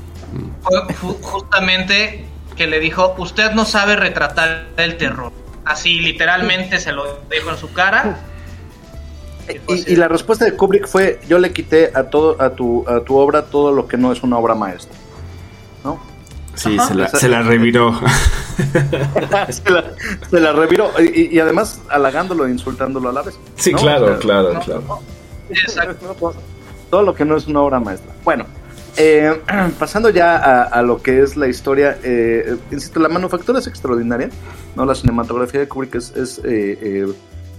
[0.63, 2.25] Fue fu- justamente
[2.57, 5.33] que le dijo: Usted no sabe retratar el terror.
[5.65, 8.19] Así, literalmente se lo dijo en su cara.
[9.69, 13.17] Y la respuesta de Kubrick fue, yo le quité a todo a tu, a tu
[13.17, 14.95] obra todo lo que no es una obra maestra.
[15.85, 15.99] ¿No?
[16.55, 16.89] Sí, Ajá.
[16.89, 17.99] se la, se la reviró.
[19.49, 19.85] se, la,
[20.31, 20.91] se la reviró.
[21.01, 23.39] Y, y además halagándolo e insultándolo a la vez.
[23.57, 23.79] Sí, ¿no?
[23.79, 24.83] claro, O sea, claro, no, claro.
[24.87, 25.01] no,
[25.51, 26.35] Exacto.
[26.91, 28.13] todo lo que no es una obra maestra.
[28.25, 28.47] Bueno,
[28.97, 29.41] eh,
[29.79, 34.31] pasando ya a, lo que es la historia, eh, insisto, la manufactura es extraordinaria,
[34.75, 34.85] ¿no?
[34.85, 37.13] La cinematografía de Kubrick es, eh, eh,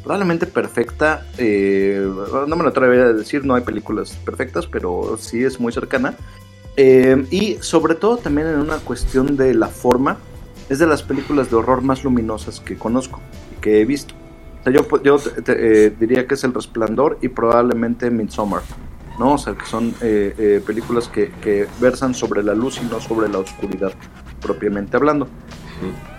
[0.04, 1.26] probablemente perfecta.
[1.38, 2.06] eh,
[2.48, 6.16] no me lo atrevería a decir, no hay películas perfectas, pero sí es muy cercana.
[6.78, 10.18] Y sobre todo también en una cuestión de la forma,
[10.70, 13.20] es de las películas de horror más luminosas que conozco
[13.52, 14.14] y que he visto.
[14.60, 18.62] O sea, yo yo te- te, eh, diría que es El Resplandor y probablemente Midsommar.
[19.18, 19.34] ¿no?
[19.34, 23.02] O sea, que son eh, eh, películas que, que versan sobre la luz y no
[23.02, 23.92] sobre la oscuridad,
[24.42, 25.28] propiamente hablando.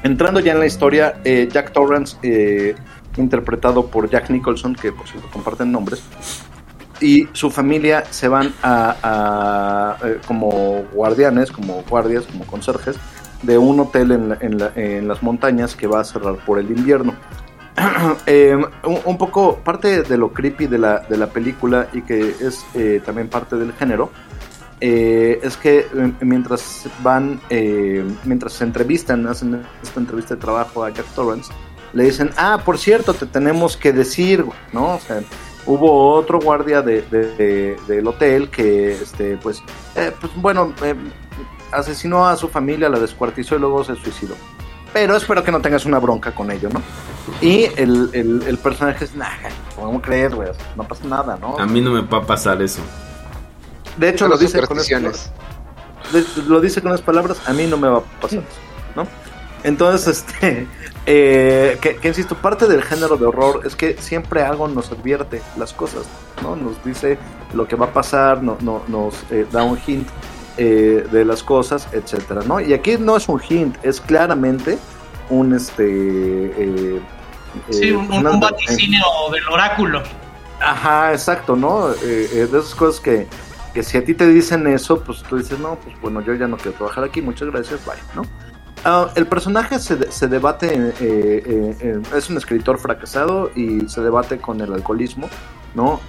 [0.02, 2.74] Entrando ya en la historia, eh, Jack Torrance, eh,
[3.16, 6.02] interpretado por Jack Nicholson, que por cierto comparten nombres,
[7.00, 12.96] y su familia se van a, a, como guardianes, como guardias, como conserjes,
[13.42, 16.58] de un hotel en, la- en la- en las montañas que va a cerrar por
[16.58, 17.14] el invierno.
[18.26, 18.56] Eh,
[19.04, 23.00] un, poco parte de lo creepy de la, de la película y que es eh,
[23.04, 24.10] también parte del género
[24.80, 27.40] eh, es que eh, mientras van
[28.24, 31.52] mientras se entrevistan hacen esta entrevista de trabajo a Jack Torrance
[31.92, 34.98] le dicen ah por cierto te tenemos que decir güey", no
[35.66, 39.62] hubo otro guardia de, de- de- del hotel que este pues
[40.20, 40.72] pues bueno
[41.72, 44.34] asesinó a su familia la descuartizó y luego se suicidó
[44.92, 46.82] pero espero que no tengas una bronca con ello, ¿no?
[47.40, 49.26] Y el, el, el personaje es, nah,
[49.76, 50.48] ¿cómo crees, güey?
[50.76, 51.58] No pasa nada, ¿no?
[51.58, 52.80] A mí no me va a pasar eso.
[53.96, 54.78] De hecho, lo dice, con
[56.12, 58.46] de- lo dice con las palabras, a mí no me va a pasar eso,
[58.96, 59.06] ¿no?
[59.62, 60.66] Entonces, este,
[61.06, 65.42] eh, que, que insisto, parte del género de horror es que siempre algo nos advierte
[65.56, 66.04] las cosas,
[66.42, 66.56] ¿no?
[66.56, 67.18] Nos dice
[67.52, 70.08] lo que va a pasar, no, no, nos eh, da un hint
[70.56, 72.60] eh, de las cosas, etcétera, ¿no?
[72.60, 74.78] Y aquí no es un hint, es claramente
[75.30, 77.00] un, este, eh,
[77.70, 80.02] Sí, eh, un, un, una un vaticinio del oráculo.
[80.60, 81.90] Ajá, exacto, ¿no?
[81.90, 81.96] Eh,
[82.32, 83.26] eh, de esas cosas que,
[83.74, 86.46] que si a ti te dicen eso, pues tú dices, no, pues bueno, yo ya
[86.46, 88.22] no quiero trabajar aquí, muchas gracias, bye, ¿no?
[88.84, 93.88] Ah, el personaje se, de- se debate, eh, eh, eh, es un escritor fracasado y
[93.88, 95.28] se debate con el alcoholismo,
[95.74, 96.00] ¿no?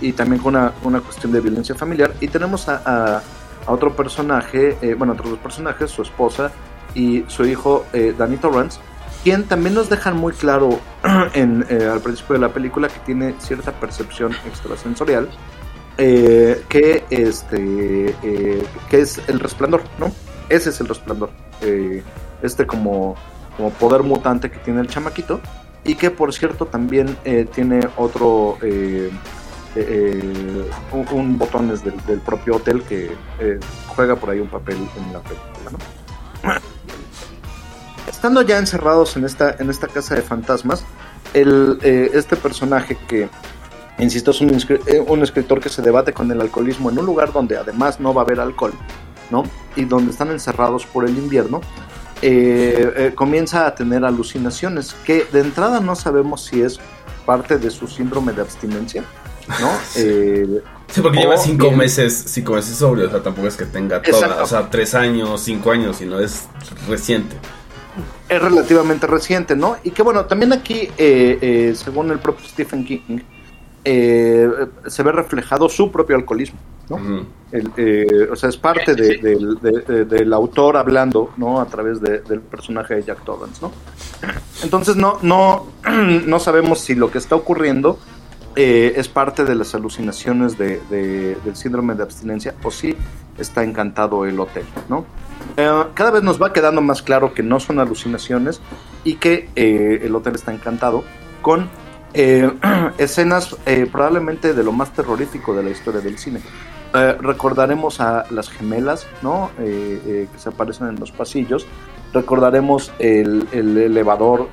[0.00, 2.12] Y, también con una, una cuestión de violencia familiar.
[2.20, 3.22] Y tenemos a,
[3.66, 6.50] otro personaje, eh, bueno, otros dos personajes, su esposa
[6.94, 8.80] y su hijo eh, Danny Torrance,
[9.22, 10.80] quien también nos dejan muy claro
[11.34, 15.28] en, eh, al principio de la película que tiene cierta percepción extrasensorial.
[15.98, 20.10] eh, que este eh, que es el resplandor, ¿no?
[20.48, 21.30] Ese es el resplandor.
[22.42, 23.16] este como,
[23.56, 25.40] como poder mutante que tiene el chamaquito.
[25.84, 27.16] Y que por cierto también
[27.54, 28.58] tiene otro
[29.76, 35.12] eh, eh, un, un del, propio hotel que eh, juega por ahí un papel en
[35.12, 36.52] la película, ¿no?
[38.08, 40.84] Estando ya encerrados en esta, en esta casa de fantasmas,
[41.32, 43.28] este personaje que,
[43.98, 44.60] insisto, es un,
[45.06, 48.22] un escritor que se debate con el alcoholismo en un lugar donde además no va
[48.22, 48.72] a haber alcohol,
[49.30, 49.44] ¿no?
[49.76, 51.60] Y donde están encerrados por el invierno,
[53.14, 56.80] comienza a tener alucinaciones que de entrada no sabemos si es
[57.24, 59.04] parte de su síndrome de abstinencia,
[59.60, 59.70] ¿no?
[59.96, 61.78] Eh, Sí, porque lleva cinco bien.
[61.78, 64.42] meses, cinco meses sobrio, o sea, tampoco es que tenga toda, Exacto.
[64.42, 66.46] o sea, tres años, cinco años, sino es
[66.88, 67.36] reciente.
[68.28, 69.76] es relativamente reciente, ¿no?
[69.84, 73.18] Y que bueno, también aquí, eh, eh, según el propio Stephen King,
[73.84, 74.48] eh,
[74.86, 76.58] se ve reflejado su propio alcoholismo,
[76.88, 77.24] ¿no?
[77.52, 79.20] El, eh, o sea, es parte de- Sí.
[79.20, 81.60] del, de- de- del autor hablando, ¿no?
[81.60, 83.72] A través de- del personaje de Jack Torrance, ¿no?
[84.62, 85.66] Entonces no, no,
[86.26, 87.98] no sabemos si lo que está ocurriendo
[88.56, 92.96] eh, es parte de las alucinaciones de, de- del síndrome de abstinencia o si
[93.38, 95.04] está encantado el hotel, ¿no?
[95.56, 98.60] Eh, cada vez nos va quedando más claro que no son alucinaciones
[99.04, 101.04] y que eh, el hotel está encantado
[101.42, 101.68] con
[102.98, 103.56] escenas
[103.92, 106.40] probablemente de lo más terrorífico de la historia del cine.
[106.92, 109.50] Recordaremos a las gemelas, ¿no?
[109.56, 111.68] Que se aparecen en los pasillos.
[112.12, 114.48] Recordaremos el, el elevador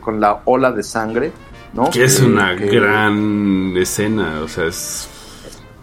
[0.00, 1.30] con la ola de sangre,
[1.72, 1.90] ¿no?
[1.90, 5.08] Que es una que- gran escena, o sea, es...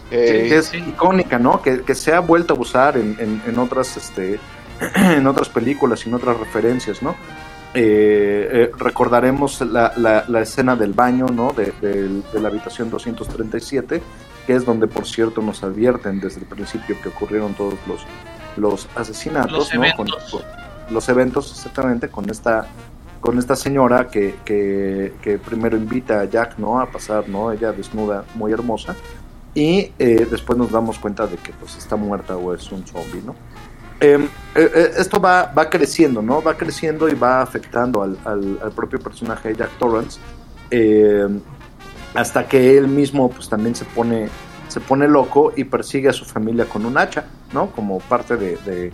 [0.10, 1.62] Eh, que es icónica, ¿no?
[1.62, 4.40] Que, que se ha vuelto a usar en, en- en otras, este,
[4.96, 7.16] en otras películas y en otras referencias, ¿no?
[7.74, 11.52] Eh, eh, recordaremos la, la- la escena del baño, ¿no?
[11.52, 14.02] De, del- de la habitación 237,
[14.48, 18.06] que es donde, por cierto, nos advierten desde el principio que ocurrieron todos los,
[18.56, 19.84] los asesinatos, Los ¿no?
[19.84, 20.24] eventos.
[20.32, 20.50] Con- con-
[20.90, 22.66] los eventos, exactamente, con esta
[23.20, 24.36] con esta señora que,
[25.40, 28.96] primero invita a Jack no a pasar no ella desnuda muy hermosa.
[29.54, 33.24] Y eh, después nos damos cuenta de que pues está muerta o es un zombie
[33.26, 33.34] no
[34.00, 34.20] Eh,
[34.54, 39.00] eh, eh, esto va, va creciendo no va creciendo y va afectando al, al- propio
[39.00, 40.20] personaje de Jack Torrance
[40.70, 41.28] eh,
[42.14, 44.30] hasta que él mismo pues también se pone
[44.68, 48.58] se pone loco y persigue a su familia con un hacha no como parte de,
[48.58, 48.92] de-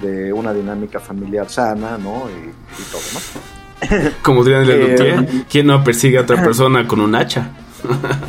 [0.00, 3.57] de una dinámica familiar sana no y, y todo no
[4.22, 7.48] Como dirían en el Eh, ¿quién no persigue a otra persona con un hacha?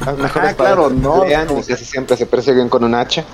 [0.05, 1.23] las mejores Ah, claro, no,
[1.67, 3.25] casi siempre se persiguen con un hacha.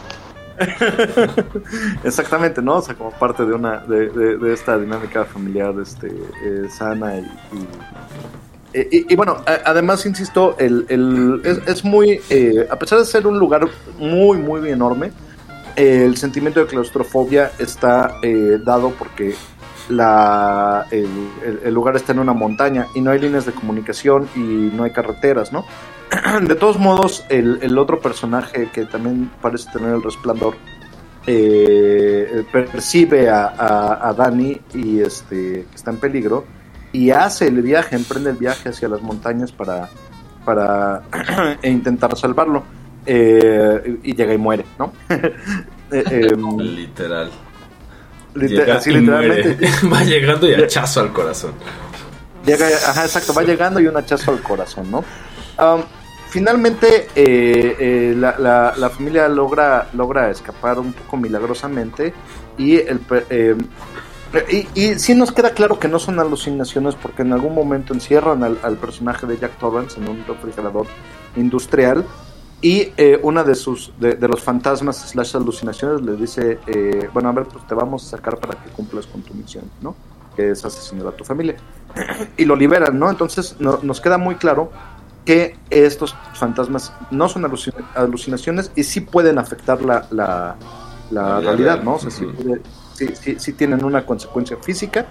[2.03, 2.75] Exactamente, ¿no?
[2.77, 7.17] O sea, como parte de una de, de- de esta dinámica familiar este, eh, sana
[7.17, 7.27] y,
[8.73, 12.99] y, y- y bueno, a- además, insisto, el, el- es, es muy, eh, a pesar
[12.99, 13.67] de ser un lugar
[13.99, 15.11] muy, muy enorme,
[15.75, 19.35] eh, el sentimiento de claustrofobia está eh, dado porque
[19.89, 21.07] la, el,
[21.45, 24.83] el- el lugar está en una montaña y no hay líneas de comunicación y no
[24.83, 25.65] hay carreteras, ¿no?
[26.47, 30.55] De todos modos, el, el otro personaje que también parece tener el resplandor
[31.27, 36.45] eh, percibe a, a, a Dani y este que está en peligro
[36.91, 39.89] y hace el viaje, emprende el viaje hacia las montañas para,
[40.45, 41.01] para
[41.61, 42.63] e intentar salvarlo.
[43.07, 44.91] Eh, y llega y muere, ¿no?
[45.91, 47.29] Eh, em, Literal.
[48.35, 49.69] Llega así literalmente.
[49.93, 51.53] Va llegando y hachazo al corazón.
[52.45, 55.03] Llega, ajá, exacto, va llegando y un hachazo al corazón, ¿no?
[56.29, 62.13] Finalmente, eh, eh, la, la- la familia logra, logra escapar un poco milagrosamente
[62.57, 63.55] y, el, eh,
[64.51, 68.43] y, y sí nos queda claro que no son alucinaciones porque en algún momento encierran
[68.43, 70.87] al, al personaje de Jack Torrance en un refrigerador
[71.37, 72.03] industrial
[72.65, 77.29] y eh, una de sus de, de los fantasmas slash alucinaciones le dice eh, bueno
[77.29, 79.93] a ver pues te vamos a sacar para que cumplas con tu misión no
[80.35, 81.55] que es asesinar a tu familia.
[82.37, 84.71] Y lo liberan no entonces no- nos queda muy claro
[85.25, 90.55] que estos fantasmas no son alucin- alucinaciones y sí pueden afectar la, la,
[91.41, 91.85] realidad real.
[91.85, 92.61] no o sea sí, puede-
[92.95, 95.05] sí, sí- sí tienen una consecuencia física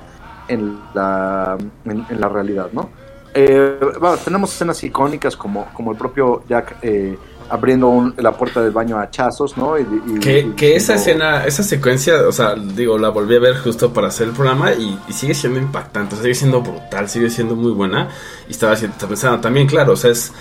[0.49, 2.91] en la, en, en la realidad no
[3.37, 7.19] eh, bueno, tenemos escenas icónicas como, como el propio Jack eh,
[7.51, 9.79] abriendo un- la puerta del baño a hachazos, ¿no?
[9.79, 13.41] Y, y- Que, y que esa escena, esa secuencia, o sea, digo, la volví a
[13.41, 17.09] ver justo para hacer el programa y, sigue siendo impactante, o sea, sigue siendo brutal,
[17.09, 18.09] sigue siendo muy buena.
[18.49, 20.33] Y estaba, estaba pensando también, claro, o sea, es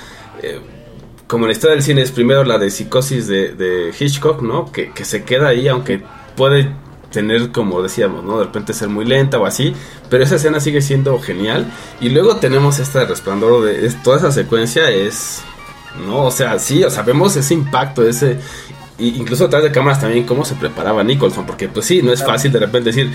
[0.42, 0.60] eh,
[1.28, 4.72] como la historia del cine es primero la de psicosis de, de Hitchcock, ¿no?
[4.72, 6.02] Que, que se queda ahí, aunque
[6.36, 6.70] puede
[7.12, 8.40] tener, como decíamos, ¿no?
[8.40, 9.74] De repente ser muy lenta o así,
[10.10, 11.66] pero esa escena sigue siendo genial.
[12.02, 15.44] Y luego tenemos esta de resplandor, de, es- toda esa secuencia es
[16.06, 18.40] no, o sea, sí, o sea, vemos ese impacto, ese...
[19.00, 22.52] incluso atrás de cámaras también cómo se preparaba Nicholson, porque pues sí, no es fácil
[22.52, 23.12] de repente decir,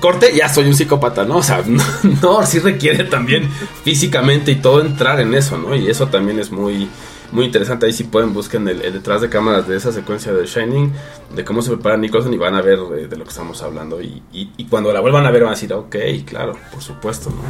[0.00, 1.38] corte, ya soy un psicópata, ¿no?
[1.38, 1.82] O sea, no,
[2.22, 3.48] no, sí requiere también
[3.84, 5.74] físicamente y todo entrar en eso, ¿no?
[5.74, 6.88] Y eso también es muy,
[7.32, 7.86] muy interesante.
[7.86, 10.92] Ahí sí pueden busquen el, el detrás de cámaras de esa secuencia de Shining,
[11.34, 14.00] de cómo se prepara Nicholson y van a ver eh, de lo que estamos hablando.
[14.00, 17.30] Y, y- y cuando la vuelvan a ver van a decir, ok, claro, por supuesto,
[17.30, 17.42] ¿no?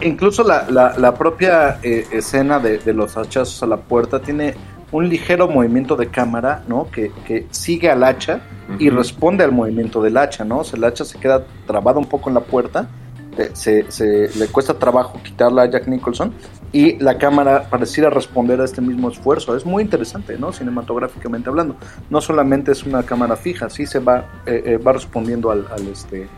[0.00, 4.54] Incluso la, la, la propia eh, escena de, de los hachazos a la puerta tiene
[4.92, 6.88] un ligero movimiento de cámara, ¿no?
[6.90, 8.40] Que, que sigue al hacha
[8.78, 10.58] y responde al movimiento del hacha, ¿no?
[10.58, 12.88] O sea, el hacha se queda trabado un poco en la puerta,
[13.36, 16.32] eh, se, se- le cuesta trabajo quitarla a Jack Nicholson
[16.72, 19.56] y la cámara pareciera responder a este mismo esfuerzo.
[19.56, 20.52] Es muy interesante, ¿no?
[20.52, 21.76] Cinematográficamente hablando.
[22.08, 25.86] No solamente es una cámara fija, sí se va, eh, eh, va respondiendo al, al,
[25.88, 26.28] este,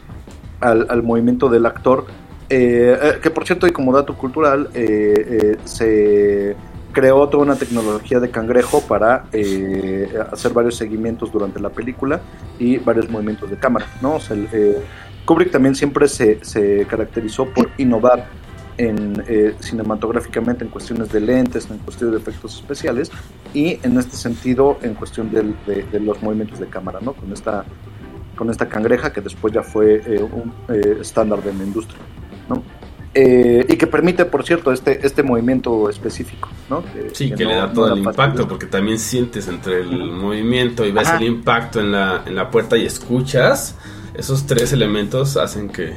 [0.61, 2.07] al, al movimiento del actor.
[2.51, 6.57] Eh, eh, que por cierto, y como dato cultural, eh, se
[6.92, 9.26] creó toda una tecnología de cangrejo para
[10.32, 12.20] hacer varios seguimientos durante la película
[12.59, 13.86] y varios movimientos de cámara.
[14.01, 14.18] ¿no?
[15.26, 18.26] Kubrick también siempre se, se caracterizó por innovar
[18.78, 19.22] en,
[19.61, 23.12] cinematográficamente en cuestiones de lentes, en cuestiones de efectos especiales
[23.53, 27.12] y en este sentido en cuestión de, de los movimientos de cámara, ¿no?
[27.12, 27.64] con esta
[28.34, 30.01] con esta cangreja que después ya fue
[30.32, 30.53] un
[31.01, 31.99] estándar de la industria.
[33.21, 36.85] Eh, y que permite, por cierto, este, este movimiento específico, ¿no?
[37.12, 39.91] Sí, que, no- le da no todo era el impacto, porque también sientes entre el
[40.12, 41.16] movimiento y ves Ajá.
[41.16, 43.75] el impacto en la, en la puerta y escuchas.
[44.14, 45.95] Esos tres elementos hacen que...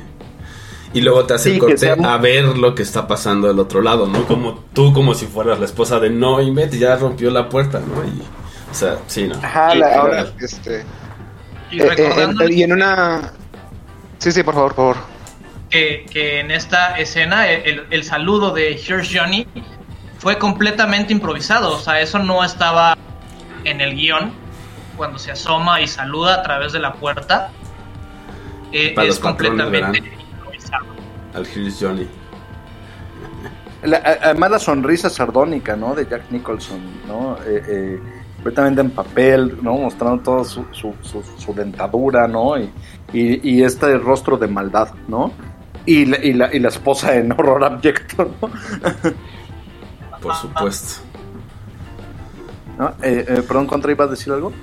[0.94, 3.48] Y luego te hace Sí, el que corte sea a ver lo que está pasando
[3.48, 4.26] del otro lado, ¿no?
[4.26, 8.04] Como tú, como si fueras la esposa de no inventes, ya rompió la puerta, ¿no?
[8.04, 8.22] Y,
[8.72, 9.36] o sea, sí, ¿no?
[9.36, 10.84] Ajá, Y la- ahora- este,
[11.72, 13.32] Y eh, eh, y en una...
[14.18, 15.11] Sí, sí, por favor, por favor.
[15.72, 19.48] Que, que en esta escena el, el saludo de Here's Johnny
[20.20, 21.76] fue completamente improvisado.
[21.76, 22.96] O sea, eso no estaba
[23.64, 24.32] en el guion
[24.98, 27.50] cuando se asoma y saluda a través de la puerta.
[28.72, 30.20] eh, Para es completamente verán.
[30.36, 30.86] improvisado.
[31.34, 32.08] Al Here's Johnny.
[33.84, 35.96] La- además la sonrisa sardónica, ¿no?
[35.96, 37.38] De Jack Nicholson, ¿no?
[37.48, 38.00] Eh, eh,
[38.36, 39.74] completamente en papel, ¿no?
[39.76, 42.60] Mostrando toda su, su, su- su dentadura, ¿no?
[42.60, 42.70] Y,
[43.14, 45.32] y, y este rostro de maldad, ¿no?
[45.86, 48.50] Y la, y la, y la esposa en horror abyecto, ¿no?
[50.22, 51.02] Por supuesto.
[52.78, 52.90] ¿No?
[53.02, 54.54] Eh, eh, perdón, ¿contra iba a decir algo?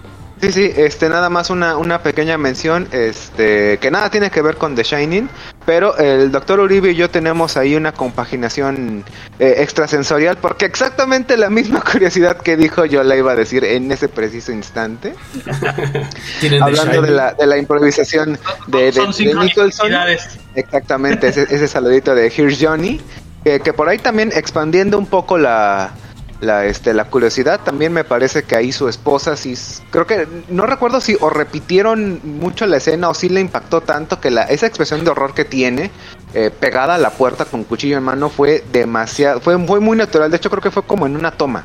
[0.41, 4.57] Sí, sí, este, nada más una, una pequeña mención, este, que nada tiene que ver
[4.57, 5.29] con The Shining,
[5.69, 9.05] pero el doctor Uribe y yo tenemos ahí una compaginación
[9.39, 13.93] eh, extrasensorial, porque exactamente la misma curiosidad que dijo yo la iba a decir en
[13.93, 15.13] ese preciso instante,
[16.63, 19.71] hablando de la, de la improvisación de, de, Son de Nicholson.
[19.71, 20.39] sincronicidades.
[20.55, 22.99] Exactamente, ese, ese saludito de Here's Johnny.
[23.45, 25.93] Que, que por ahí también expandiendo un poco la,
[26.41, 29.55] la, este, la curiosidad, también me parece que ahí su esposa sí.
[29.91, 34.21] Creo que no recuerdo si o repitieron mucho la escena o sí le impactó tanto
[34.21, 35.91] que la, esa expresión de horror que tiene
[36.35, 39.41] eh, pegada a la puerta con cuchillo en mano fue demasiado.
[39.41, 40.31] Fue, fue muy natural.
[40.31, 41.65] De hecho, creo que fue como en una toma.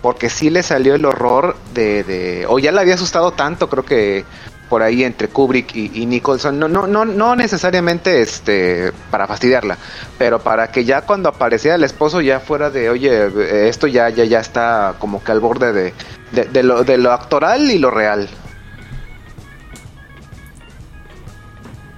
[0.00, 2.46] Porque sí le salió el horror de, de.
[2.48, 4.24] O ya le había asustado tanto, creo que
[4.72, 9.76] por ahí entre Kubrick y, Nicholson, no, no, no, no necesariamente este para fastidiarla,
[10.16, 14.08] pero para que ya cuando aparecía el esposo ya fuera de, oye, eh, esto ya,
[14.08, 15.92] ya, ya está como que al borde de,
[16.50, 18.30] de, lo, de lo actoral y lo real.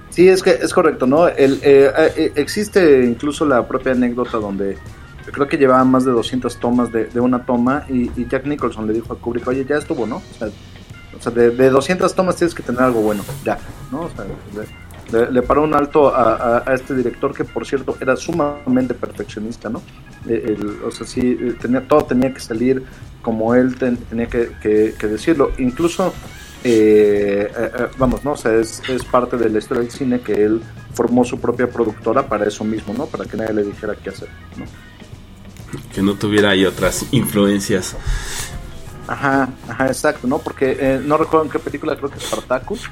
[0.09, 1.29] Sí, es que es correcto, ¿no?
[1.29, 4.77] El, eh, eh, existe incluso la propia anécdota donde
[5.31, 8.85] creo que llevaban más de 200 tomas de, de una toma y, y Jack Nicholson
[8.85, 10.17] le dijo a Kubrick, oye, ya estuvo, ¿no?
[10.17, 10.49] O sea,
[11.17, 13.57] o sea, de, de 200 tomas tienes que tener algo bueno, ya,
[13.91, 14.01] ¿no?
[14.01, 14.25] O sea,
[15.31, 19.81] le, paró un alto a, a- este director que, por cierto, era sumamente perfeccionista, ¿no?
[20.27, 22.83] Eh, o sea, sí, eh, tenía, todo tenía que salir
[23.21, 25.51] como él ten- tenía que, que- decirlo.
[25.59, 26.11] Incluso,
[26.63, 28.31] eh, eh, vamos, ¿no?
[28.31, 30.61] O sea, es, es parte de la historia del cine que él
[30.95, 33.05] formó su propia productora para eso mismo, ¿no?
[33.05, 34.65] Para que nadie le dijera qué hacer, ¿no?
[35.93, 37.95] Que no tuviera ahí otras influencias.
[39.07, 40.39] Ajá, ajá, exacto, ¿no?
[40.39, 42.89] Porque eh, no recuerdo en qué película, creo que es Spartacus.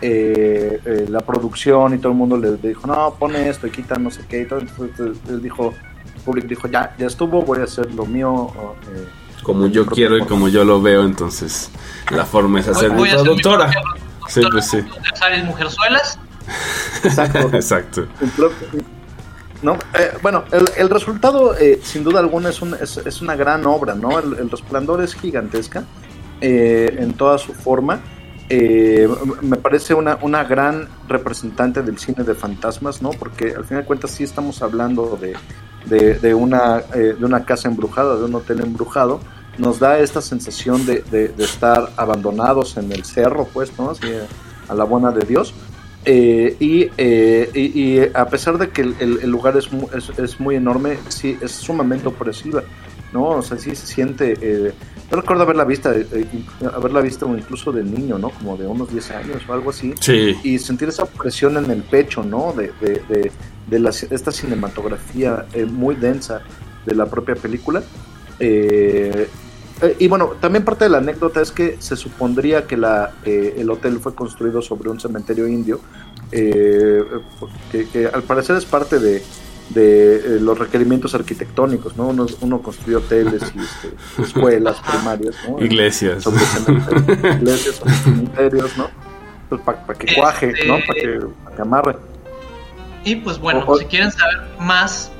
[0.00, 3.94] eh, eh, la producción y todo el mundo le, dijo, no, pone esto y quita
[3.96, 4.58] no sé qué y todo.
[4.60, 5.72] Entonces él dijo,
[6.24, 8.52] Kubrick dijo, ya, ya estuvo, voy a hacer lo mío.
[8.94, 9.06] eh,
[9.44, 11.70] Como yo quiero y como yo lo veo, entonces
[12.10, 13.70] la forma es hacer mi productora.
[14.28, 14.78] Sí, pues sí.
[15.14, 16.18] Salen mujerzuelas.
[17.04, 17.38] Exacto.
[17.52, 18.06] Exacto.
[19.62, 20.44] No, eh, bueno,
[20.76, 24.18] el, resultado, eh, sin duda alguna, es, un- es, una gran obra, ¿no?
[24.18, 25.84] El, resplandor es gigantesca
[26.40, 28.00] eh, en toda su forma.
[28.48, 29.08] Eh,
[29.40, 33.10] me parece una, gran representante del cine de fantasmas, ¿no?
[33.10, 35.34] Porque al final de cuentas sí estamos hablando de,
[35.90, 36.34] eh,
[37.20, 39.20] una casa embrujada, de un hotel embrujado.
[39.58, 43.90] Nos da esta sensación de, de- estar abandonados en el cerro, pues, ¿no?
[43.90, 44.06] Así,
[44.68, 45.54] a la buena de Dios.
[46.04, 49.88] Eh, y, eh, y, y a pesar de que el, el- el lugar es, mu-
[49.96, 52.64] es, es muy enorme, sí es sumamente opresiva,
[53.12, 53.28] ¿no?
[53.28, 54.34] O sea, sí se siente.
[54.40, 54.72] eh,
[55.10, 56.26] yo recuerdo haberla visto, eh, eh,
[56.74, 58.30] haberla visto incluso de niño, ¿no?
[58.30, 59.94] Como de unos 10 años o algo así.
[60.00, 60.34] Sí.
[60.42, 62.52] Y sentir esa presión en el pecho, ¿no?
[62.52, 63.30] De, de, de,
[63.68, 66.40] de la- esta cinematografía eh, muy densa
[66.86, 67.82] de la propia película.
[68.40, 69.28] Eh,
[69.82, 73.56] eh, y bueno, también parte de la anécdota es que se supondría que la, eh,
[73.58, 75.80] el hotel fue construido sobre un cementerio indio,
[76.30, 77.02] eh,
[77.70, 79.22] que, que al parecer es parte de,
[79.70, 82.08] de, eh, los requerimientos arquitectónicos, ¿no?
[82.08, 85.60] Uno, uno construye hoteles y este, escuelas primarias, ¿no?
[85.64, 86.22] Iglesias.
[86.22, 88.88] Sobre cementerios, iglesias, sobre cementerios, ¿no?
[89.48, 90.78] Pues para que cuaje, ¿no?
[90.86, 91.96] Para que, pa' que amarre.
[93.04, 95.10] Y pues bueno, si quieren saber más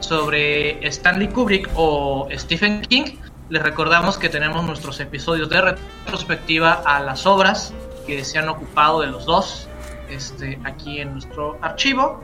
[0.00, 3.16] sobre Stanley Kubrick o Stephen King,
[3.50, 7.74] les recordamos que tenemos nuestros episodios de retrospectiva a las obras
[8.06, 9.68] que se han ocupado de los dos
[10.08, 12.22] este, aquí en nuestro archivo.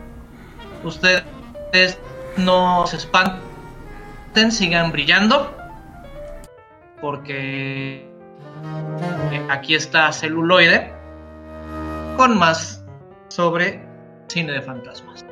[0.84, 1.98] Ustedes
[2.36, 5.52] no se espanten, sigan brillando,
[7.00, 8.08] porque
[9.32, 10.92] eh, aquí está celuloide
[12.16, 12.84] con más
[13.28, 13.84] sobre
[14.28, 15.25] cine de fantasmas.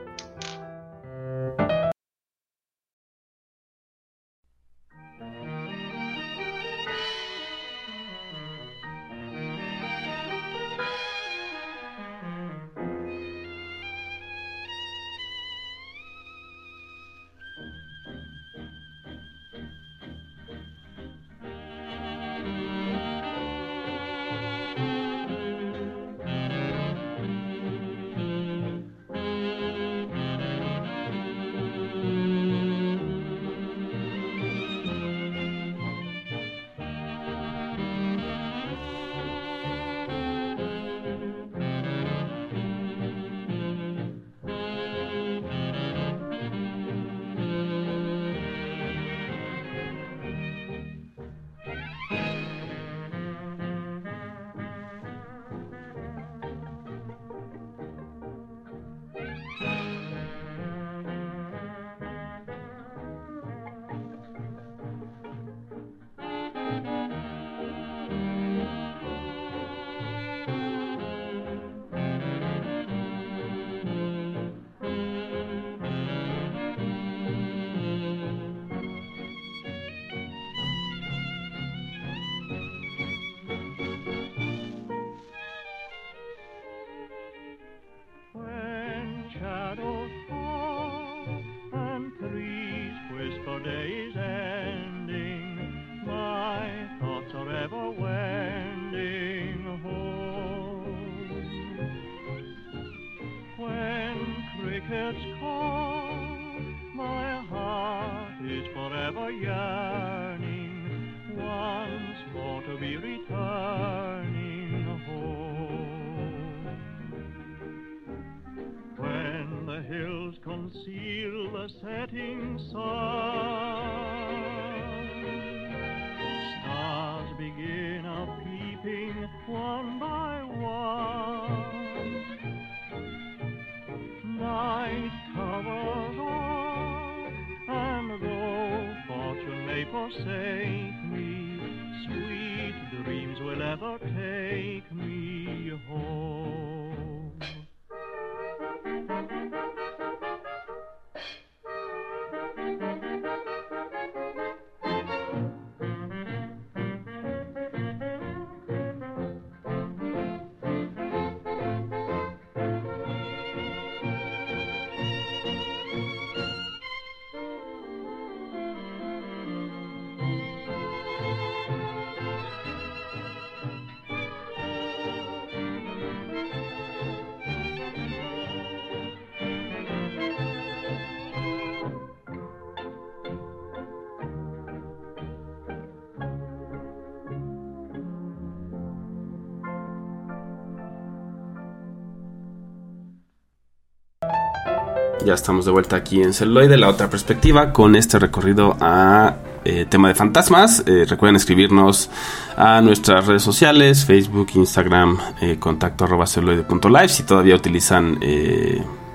[195.23, 199.87] Ya estamos de vuelta aquí en Celuloide, la otra perspectiva, con este recorrido a eh,
[199.89, 200.83] tema de fantasmas.
[200.87, 202.11] Eh, recuerden escribirnos
[202.57, 207.09] a nuestras redes sociales, Facebook, Instagram, eh, contacto arroba celuloide.live.
[207.09, 208.21] Si todavía utilizan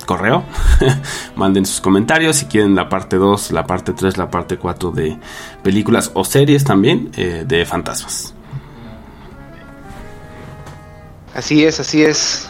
[0.08, 0.44] correo,
[1.36, 2.38] manden sus comentarios.
[2.38, 5.20] Si quieren la parte 2, la parte 3, la parte 4 de
[5.62, 8.34] películas o series también de fantasmas.
[11.36, 12.50] Así es, así es.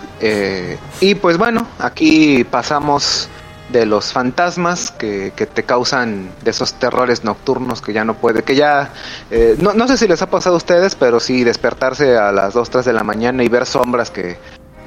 [1.01, 3.29] Y pues bueno, aquí pasamos
[3.72, 8.43] de los fantasmas que, que te causan de esos terrores nocturnos que ya no puede,
[8.43, 8.91] que ya,
[9.30, 12.53] eh, no, no sé si les ha pasado a ustedes, pero sí despertarse a las
[12.53, 14.38] 2, 3 de la mañana y ver sombras que,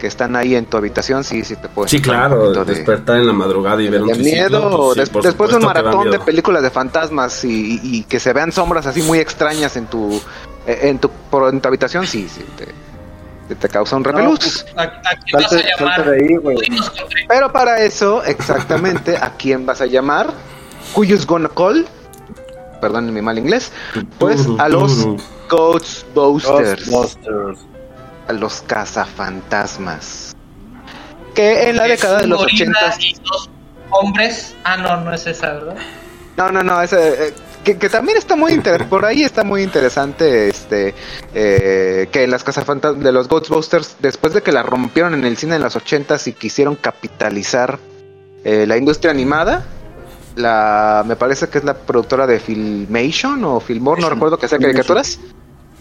[0.00, 3.28] que están ahí en tu habitación, sí, sí te puede Sí, claro, de- despertar en
[3.28, 6.18] la madrugada y ver un miedo, pues sí, des- por después de un maratón de
[6.18, 10.20] películas de fantasmas y, y que se vean sombras así muy extrañas en tu
[10.66, 12.66] eh, en tu, por- en tu habitación, sí, sí te,
[13.48, 14.64] te, te causa un repelús.
[14.76, 15.94] ¿A, a quién vas a Salte, llamar?
[15.96, 16.56] salte de ahí, güey.
[16.56, 20.32] Pudimos contra- Pero para eso, exactamente, ¿a quién vas a llamar?
[20.94, 21.86] ¿Cuyos gonna call?
[22.80, 23.70] Perdón mi mal inglés.
[24.18, 25.06] Pues a los
[25.48, 27.58] Ghostbusters, Ghostbusters.
[28.28, 30.34] a los cazafantasmas.
[31.34, 33.50] Que en la década de los gorila 80 y dos
[33.90, 34.54] hombres.
[34.64, 35.76] Ah, no, no es esa, ¿verdad?
[36.36, 37.34] No, no, no, ese, eh,
[37.64, 40.94] que, que también está muy interesante, por ahí está muy interesante, este,
[41.34, 45.56] eh, que las cazafantasmas de los Ghostbusters, después de que la rompieron en el cine
[45.56, 47.78] en los 80s y quisieron capitalizar
[48.44, 49.64] eh, la industria animada,
[50.36, 54.58] la, me parece que es la productora de Filmation o Filmore, no recuerdo que sea
[54.58, 55.20] caricaturas,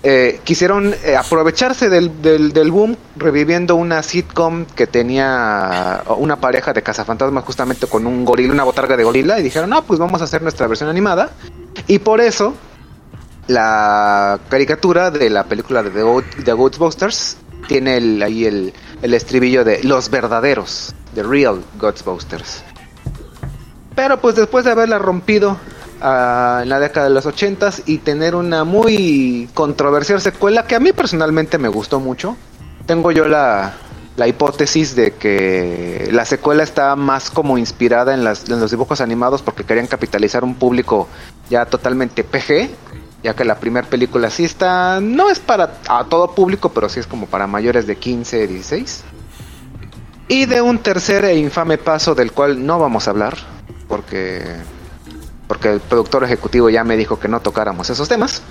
[0.04, 6.74] eh, quisieron eh, aprovecharse del, del, del boom reviviendo una sitcom que tenía una pareja
[6.74, 10.22] de cazafantasmas justamente con un gorila, una botarga de gorila y dijeron, no, pues vamos
[10.22, 11.32] a hacer nuestra versión animada
[11.88, 12.54] y por eso
[13.48, 15.90] la caricatura de la película de
[16.44, 22.64] The, Ghostbusters tiene el- ahí el, el estribillo de los verdaderos, The Real Ghostbusters.
[23.96, 25.58] Pero pues después de haberla rompido
[26.02, 30.80] ah, en la década de los 80s y tener una muy controversial secuela que a
[30.80, 32.38] mí personalmente me gustó mucho,
[32.86, 33.74] tengo yo la,
[34.22, 39.64] la hipótesis de que la secuela está más como inspirada en, los dibujos animados porque
[39.64, 41.08] querían capitalizar un público
[41.50, 42.70] ya totalmente PG,
[43.24, 45.72] ya que la primera película sí está, no es para
[46.08, 49.04] todo público, pero sí es como para mayores de 15, 16.
[50.28, 53.36] Y de un tercer e infame paso del cual no vamos a hablar,
[53.88, 54.44] porque
[55.48, 58.44] porque el productor ejecutivo ya me dijo que no tocáramos esos temas.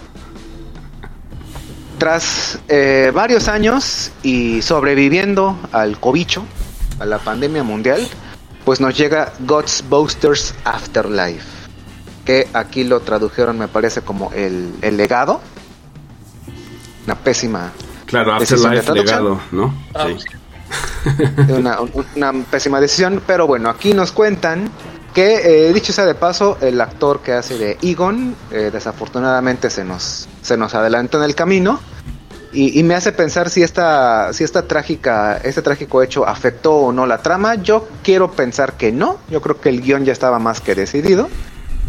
[2.00, 6.44] Tras eh, varios años y sobreviviendo al cobicho,
[6.98, 8.08] a la pandemia mundial,
[8.64, 11.44] pues nos llega Ghostbusters Afterlife,
[12.24, 15.42] que aquí lo tradujeron me parece como el, el legado.
[17.04, 17.70] Una pésima
[18.06, 18.96] Claro, Afterlife traducción.
[18.96, 19.74] legado, ¿no?
[19.94, 20.16] Ah, Sí.
[20.18, 21.52] sí.
[21.52, 24.70] una, un- una pésima decisión, pero bueno, aquí nos cuentan
[25.12, 29.84] que, eh, dicho sea de paso, el actor que hace de Egon, eh, desafortunadamente se
[29.84, 31.78] nos, se nos adelantó en el camino.
[32.52, 37.06] Y, me hace pensar si esta, si esta trágica, este trágico hecho afectó o no
[37.06, 37.54] la trama.
[37.54, 39.18] Yo quiero pensar que no.
[39.30, 41.28] Yo creo que el guion ya estaba más que decidido.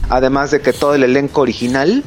[0.09, 2.03] Además de que todo el elenco original,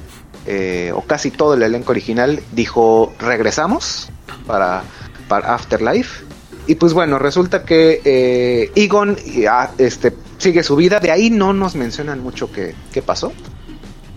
[0.46, 4.10] eh, o casi todo el elenco original, dijo regresamos
[4.46, 4.84] para,
[5.26, 6.24] para Afterlife.
[6.68, 9.16] Y pues bueno, resulta que eh, Egon
[9.50, 11.00] ah, este, sigue su vida.
[11.00, 13.32] De ahí no nos mencionan mucho qué, qué pasó.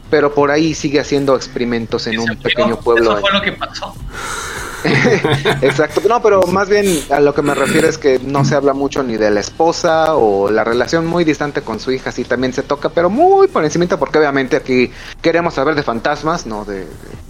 [0.10, 3.12] Pero por ahí sigue haciendo experimentos en un pequeño pueblo.
[3.12, 3.94] Eso fue lo que pasó.
[5.62, 8.74] Exacto, no, pero más bien a lo que me refiero es que no se habla
[8.74, 12.54] mucho ni de la esposa o la relación muy distante con su hija, sí también
[12.54, 14.92] se toca, pero muy por encima porque obviamente aquí
[15.22, 16.86] queremos saber de fantasmas, no de, de-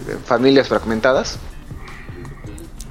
[0.06, 1.38] de familias fragmentadas.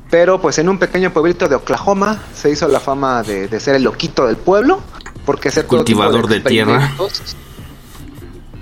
[0.09, 3.75] Pero pues en un pequeño pueblito de Oklahoma se hizo la fama de, de ser
[3.75, 4.81] el loquito del pueblo,
[5.25, 6.91] porque tipo Cultivador de tierra.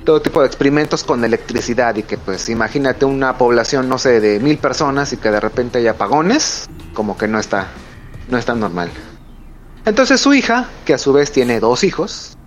[0.05, 4.39] Todo tipo de experimentos con electricidad y que pues imagínate una población no sé de
[4.39, 7.67] mil personas y que de repente hay apagones como que no está
[8.29, 8.89] no está normal.
[9.85, 12.37] Entonces su hija que a su vez tiene dos hijos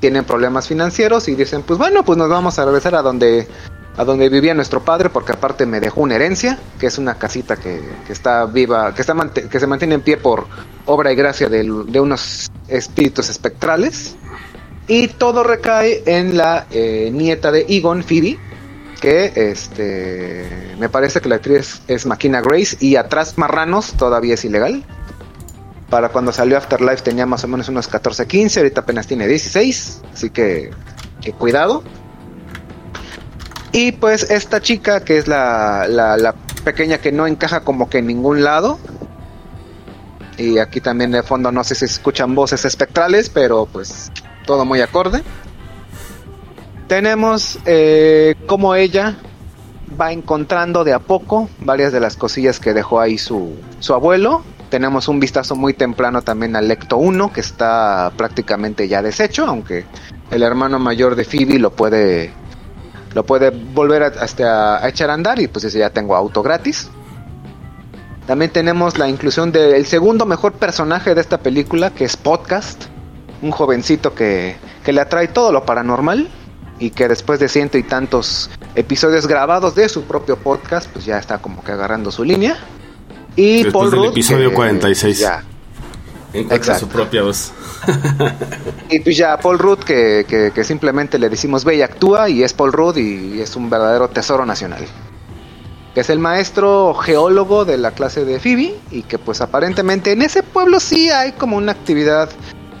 [0.00, 3.48] tienen problemas financieros y dicen pues bueno pues nos vamos a regresar a donde
[3.96, 7.56] a donde vivía nuestro padre porque aparte me dejó una herencia que es una casita
[7.56, 10.46] que, que está viva que está que se mantiene en pie por
[10.86, 14.14] obra y gracia del- de unos espíritus espectrales
[14.88, 18.38] y todo recae en la eh, nieta de Egon, Phoebe,
[19.00, 24.44] que este me parece que la actriz es Makina Grace y atrás Marranos todavía es
[24.44, 24.84] ilegal.
[25.90, 30.02] Para cuando salió Afterlife tenía más o menos unos 14, 15, ahorita apenas tiene 16,
[30.12, 30.70] así que,
[31.38, 31.82] cuidado.
[33.72, 36.34] Y pues esta chica que es la, la, la
[36.64, 38.78] pequeña que no encaja como que en ningún lado,
[40.36, 44.10] Y aquí también de fondo no sé si escuchan voces espectrales, pero pues
[44.48, 45.22] todo muy acorde.
[46.86, 49.18] Tenemos eh, como ella
[50.00, 54.42] va encontrando de a poco varias de las cosillas que dejó ahí su, su abuelo.
[54.70, 59.84] Tenemos un vistazo muy temprano también al Lecto 1, que está prácticamente ya deshecho, aunque
[60.30, 62.32] el hermano mayor de Phoebe lo puede
[63.14, 66.42] lo puede volver a, hasta a echar a andar y pues ese ya tengo auto
[66.42, 66.88] gratis.
[68.26, 72.86] También tenemos la inclusión del segundo mejor personaje de esta película, que es Podcast,
[73.42, 76.28] un jovencito que, que le atrae todo lo paranormal
[76.78, 81.18] y que después de ciento y tantos episodios grabados de su propio podcast, pues ya
[81.18, 82.56] está como que agarrando su línea.
[83.36, 85.18] Y Después Paul del Rudd, episodio que 46.
[85.18, 85.44] Ya,
[86.32, 87.52] Encuentra su propia voz.
[88.90, 92.42] Y pues ya Paul Rudd, que, que- que simplemente le decimos ve y actúa, y
[92.42, 94.84] es Paul Rudd y es un verdadero tesoro nacional.
[95.94, 100.22] Que es el maestro geólogo de la clase de Phoebe, y que pues aparentemente en
[100.22, 102.28] ese pueblo sí hay como una actividad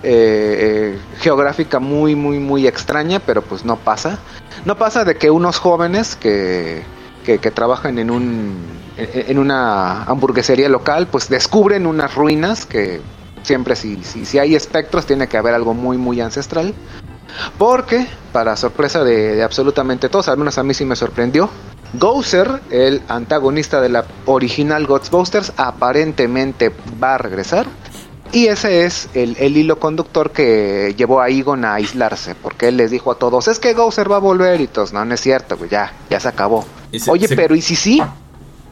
[0.02, 4.18] eh, eh, geográfica muy, muy, muy extraña, pero pues no pasa.
[4.64, 6.82] No pasa de que unos jóvenes que,
[7.24, 13.00] que, trabajan en un en una hamburguesería local, pues descubren unas ruinas que
[13.42, 16.74] siempre si, si, si hay espectros tiene que haber algo muy muy ancestral.
[17.58, 21.50] Porque, para sorpresa de, de absolutamente todos, al menos a mí sí me sorprendió,
[21.94, 26.70] Gozer, el antagonista de la original Ghostbusters, aparentemente
[27.02, 27.66] va a regresar.
[28.32, 32.76] Y ese es el, el hilo conductor que llevó a Egon a aislarse, porque él
[32.76, 35.20] les dijo a todos, es que Gozer va a volver y todos, no, no es
[35.20, 36.66] cierto, güey, ya, ya se acabó.
[36.92, 38.02] Se- Oye, se- pero ¿y si sí?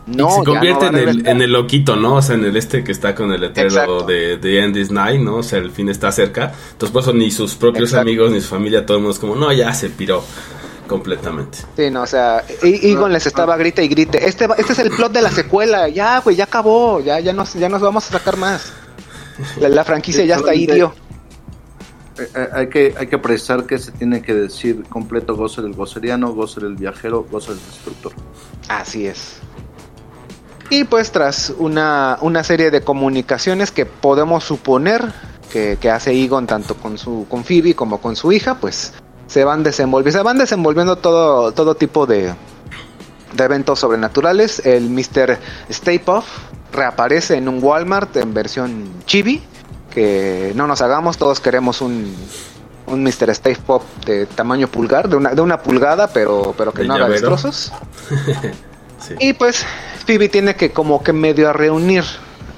[0.06, 2.16] No, se no convierte a en, el, en el loquito, ¿no?
[2.16, 5.20] O sea, en el este que está con el letrero de, de End is Night,
[5.20, 5.36] ¿no?
[5.38, 6.52] O sea, el fin está cerca.
[6.72, 8.02] Entonces, por eso ni sus propios Exacto.
[8.02, 10.22] amigos, ni su familia, todo el mundo es como, no, ya se piró
[10.86, 11.58] completamente.
[11.76, 14.28] Sí, no, o sea, E- Egon les estaba grite y grite.
[14.28, 15.88] Este, va- este es el plot de la secuela.
[15.88, 17.00] Ya, güey, ya acabó.
[17.00, 18.72] Ya, ya nos, ya nos vamos a sacar más.
[19.60, 20.92] La, la franquicia ya está ahí, tío.
[22.18, 25.74] Eh, eh, hay, que, hay que precisar que se tiene que decir completo Gozer el
[25.74, 28.12] goceriano, Gozer el viajero, Gozer el destructor.
[28.68, 29.38] Así es.
[30.70, 35.12] Y pues tras una, una serie de comunicaciones que podemos suponer
[35.52, 38.92] que, que hace Egon tanto con su con Phoebe como con su hija, pues
[39.26, 42.34] se van desenvolviendo, se van desenvolviendo todo, todo tipo de,
[43.32, 44.64] de eventos sobrenaturales.
[44.64, 45.38] El Mr.
[45.68, 46.28] Stay Puft
[46.72, 49.42] reaparece en un Walmart en versión chibi.
[49.90, 52.14] Que no nos hagamos, todos queremos un,
[52.86, 53.30] un Mr.
[53.30, 56.94] Stay Pop de tamaño pulgar, de una, de una pulgada, pero, pero que ¿De no
[56.94, 57.30] haga llavero?
[57.30, 57.72] destrozos.
[58.98, 59.14] Sí.
[59.20, 59.64] Y pues
[60.06, 62.02] Phoebe tiene que como que medio a reunir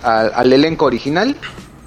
[0.04, 1.36] al, al elenco original.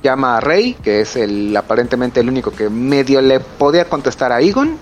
[0.04, 4.42] Llama a Rey, que es el aparentemente el único que medio le podía contestar a
[4.42, 4.78] Egon.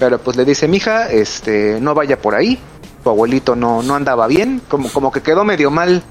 [0.00, 2.58] Pero pues le dice, mija, este, no vaya por ahí.
[3.04, 4.60] Tu abuelito no, no andaba bien.
[4.68, 6.02] Como, como que quedó medio mal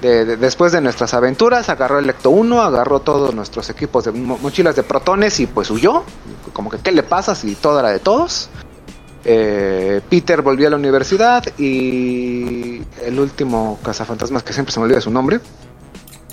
[0.00, 1.68] de- de- después de nuestras aventuras.
[1.68, 5.70] Agarró el Lecto 1, agarró todos nuestros equipos de mo- mochilas de protones y pues
[5.70, 6.02] huyó.
[6.54, 8.48] Como que, ¿qué le pasa si todo era de todos?
[9.22, 15.02] Eh, Peter volvió a la universidad y el último cazafantasmas, que siempre se me olvida
[15.02, 15.40] su nombre,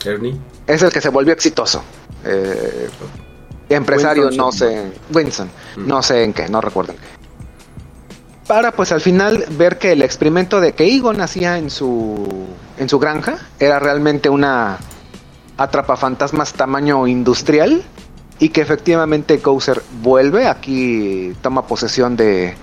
[0.05, 0.37] Ernie.
[0.65, 1.83] es el que se volvió exitoso.
[2.23, 2.87] Eh,
[3.67, 5.85] empresario, Winston no sé, Winston, Mm.
[5.87, 7.05] no sé en qué, no recuerdo en qué.
[8.47, 12.87] Para pues al final ver que el experimento de que Egon hacía en su en
[12.87, 14.77] su granja era realmente una
[15.57, 17.83] atrapafantasmas tamaño industrial
[18.39, 22.55] y que efectivamente Gozer vuelve, aquí toma posesión de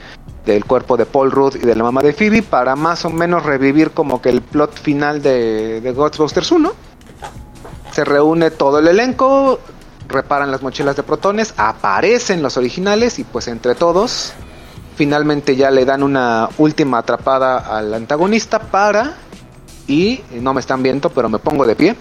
[0.46, 3.44] del cuerpo de Paul Rudd y de la mamá de Phoebe para más o menos
[3.44, 6.72] revivir como que el plot final de, de Ghostbusters 1.
[7.92, 9.58] Se reúne todo el elenco,
[10.08, 14.34] reparan las mochilas de protones, aparecen los originales y pues entre todos
[14.94, 19.14] finalmente ya le dan una última atrapada al antagonista para,
[19.86, 21.96] y no me están viendo pero me pongo de pie,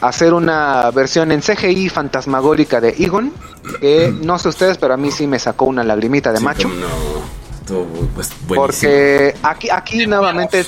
[0.00, 3.32] hacer una versión en CGI fantasmagórica de Egon,
[3.80, 6.68] que no sé ustedes pero a mí sí me sacó una lagrimita de Sí, macho.
[6.68, 8.30] No, pues.
[8.46, 10.66] Porque aquí, aquí nuevamente,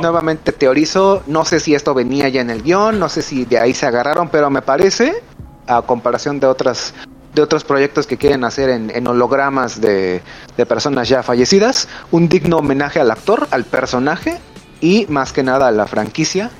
[0.00, 3.58] nuevamente teorizo, no sé si esto venía ya en el guion, no sé si de
[3.58, 5.22] ahí se agarraron, pero me parece,
[5.66, 6.94] a comparación de otras
[7.34, 10.22] de otros proyectos que quieren hacer en, hologramas de,
[10.56, 14.38] de personas ya fallecidas, un digno homenaje al actor, al personaje
[14.80, 16.50] y más que nada a la franquicia.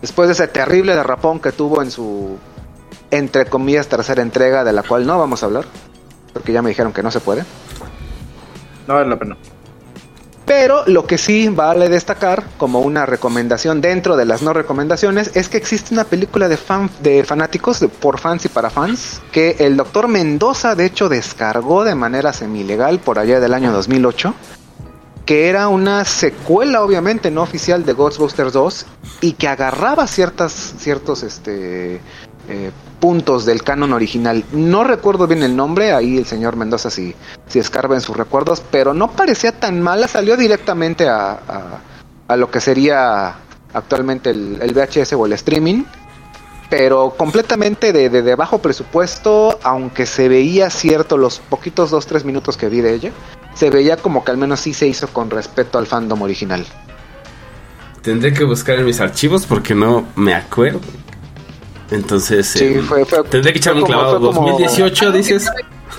[0.00, 2.36] Después de ese terrible derrapón que tuvo en su,
[3.12, 5.64] entre comillas, tercera entrega, de la cual no vamos a hablar,
[6.32, 7.44] porque ya me dijeron que no se puede.
[8.88, 9.36] No vale la pena.
[10.44, 15.48] Pero lo que sí vale destacar como una recomendación dentro de las no recomendaciones es
[15.48, 19.56] que existe una película de fan de fanáticos de, por fans y para fans que
[19.60, 24.34] el doctor Mendoza de hecho descargó de manera semi-legal por allá del año 2008
[25.24, 28.86] que era una secuela obviamente no oficial de Ghostbusters 2
[29.20, 32.00] y que agarraba ciertas ciertos este
[32.52, 34.44] eh, puntos del canon original.
[34.52, 37.14] No recuerdo bien el nombre, ahí el señor Mendoza si,
[37.48, 41.80] si escarba en sus recuerdos, pero no parecía tan mala, salió directamente a,
[42.28, 43.36] a, lo que sería
[43.72, 45.84] actualmente el, el, VHS o el streaming,
[46.68, 52.56] pero completamente de, de, de, bajo presupuesto, aunque se veía cierto los poquitos 2-3 minutos
[52.56, 53.12] que vi de ella,
[53.54, 56.66] se veía como que al menos sí se hizo con respeto al fandom original.
[58.02, 60.80] Tendré que buscar en mis archivos porque no me acuerdo.
[61.92, 64.18] Entonces, sí, eh, fue, fue, tendré que echarme un clavado.
[64.20, 65.50] como- 2018, dices.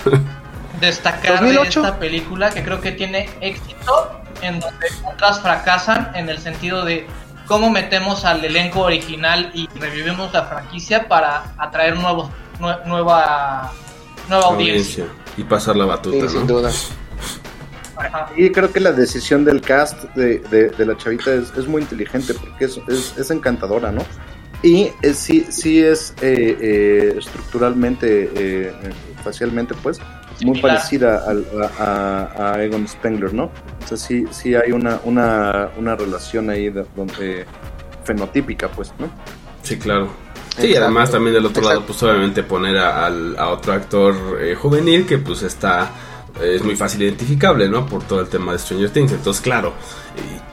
[0.80, 1.62] Destacar 2008.
[1.82, 4.10] de esta película que creo que tiene éxito
[4.42, 7.06] en donde otras fracasan en el sentido de
[7.46, 12.28] cómo metemos al elenco original y revivimos la franquicia para atraer nuevos
[12.58, 13.72] nue- nueva
[14.28, 15.04] nueva audiencia.
[15.04, 15.06] Audiencia.
[15.36, 16.70] Y pasar la Sí, batuta, sin duda.
[17.96, 18.28] Ajá.
[18.36, 21.82] Y creo que la decisión del cast de, de- de la chavita es, es muy
[21.82, 24.02] inteligente porque es, es, es encantadora, ¿no?
[24.64, 28.72] Y es, sí, sí es eh, eh, estructuralmente, eh, eh,
[29.22, 30.00] facialmente, pues,
[30.40, 30.62] muy Similar.
[30.78, 31.46] parecida al-
[31.78, 33.44] a, a- a Egon Spengler, ¿no?
[33.44, 37.44] O sea, sí, sí hay una, una, una relación ahí de- donde
[38.04, 39.10] fenotípica, pues, ¿no?
[39.62, 40.08] Sí, claro.
[40.56, 40.84] Sí, Exacto.
[40.84, 45.04] además también del otro lado, pues obviamente poner a, al- a otro actor eh, juvenil
[45.04, 45.86] que pues está, eh,
[46.42, 47.86] es muy fácil identificable, ¿no?
[47.86, 49.12] Por todo el tema de Stranger Things.
[49.12, 49.72] Entonces, claro,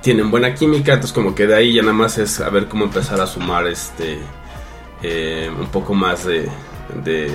[0.01, 2.85] tienen buena química, entonces como que de ahí ya nada más es a ver cómo
[2.85, 4.19] empezar a sumar este
[5.03, 6.47] eh, un poco más de,
[7.03, 7.31] de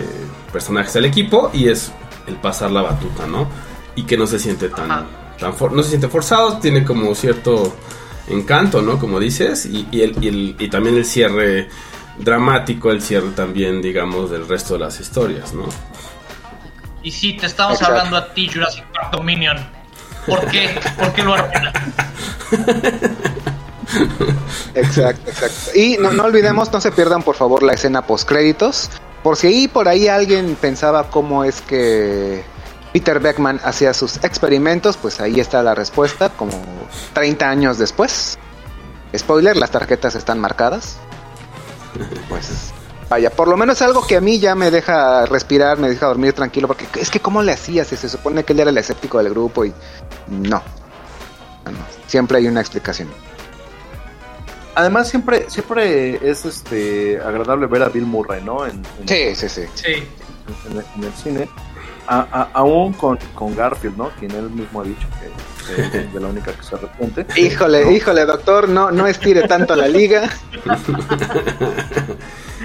[0.52, 1.92] personajes al equipo y es
[2.26, 3.48] el pasar la batuta, ¿no?
[3.96, 5.06] Y que no se siente tan,
[5.38, 7.74] tan for- no se siente forzado, tiene como cierto
[8.28, 8.98] encanto, ¿no?
[8.98, 11.68] Como dices, y, y, el, y, el- y también el cierre
[12.18, 15.64] dramático, el cierre también, digamos, del resto de las historias, ¿no?
[17.06, 18.00] Y sí, te estamos Exacto.
[18.00, 19.56] hablando a ti, Jurassic Park Dominion.
[20.26, 20.76] ¿Por qué?
[20.98, 21.72] ¿Por qué lo arruinan?
[24.74, 25.70] Exacto, exacto.
[25.76, 28.90] Y no, no olvidemos, no se pierdan por favor la escena post créditos.
[29.22, 32.42] Por si ahí por ahí alguien pensaba cómo es que
[32.92, 36.60] Peter Beckman hacía sus experimentos, pues ahí está la respuesta, como
[37.12, 38.36] 30 años después.
[39.16, 40.98] Spoiler, las tarjetas están marcadas.
[42.28, 42.72] Pues
[43.08, 46.32] vaya, por lo menos algo que a mí ya me deja respirar, me deja dormir
[46.32, 49.18] tranquilo, porque es que cómo le hacías, si se supone que él era el escéptico
[49.18, 49.72] del grupo y
[50.28, 50.62] no.
[52.06, 53.08] Siempre hay una explicación.
[54.74, 58.66] Además, siempre, siempre es este agradable ver a Bill Murray, ¿no?
[58.66, 59.62] En, en- Sí, sí, sí.
[59.74, 59.92] Sí.
[60.70, 61.48] en, en el cine,
[62.06, 64.10] a- a- aún con, con Garfield, ¿no?
[64.18, 67.26] Quien él mismo ha dicho que, que es de la única que se arrepiente.
[67.40, 70.30] Híjole, híjole, doctor, no, no estire tanto la liga.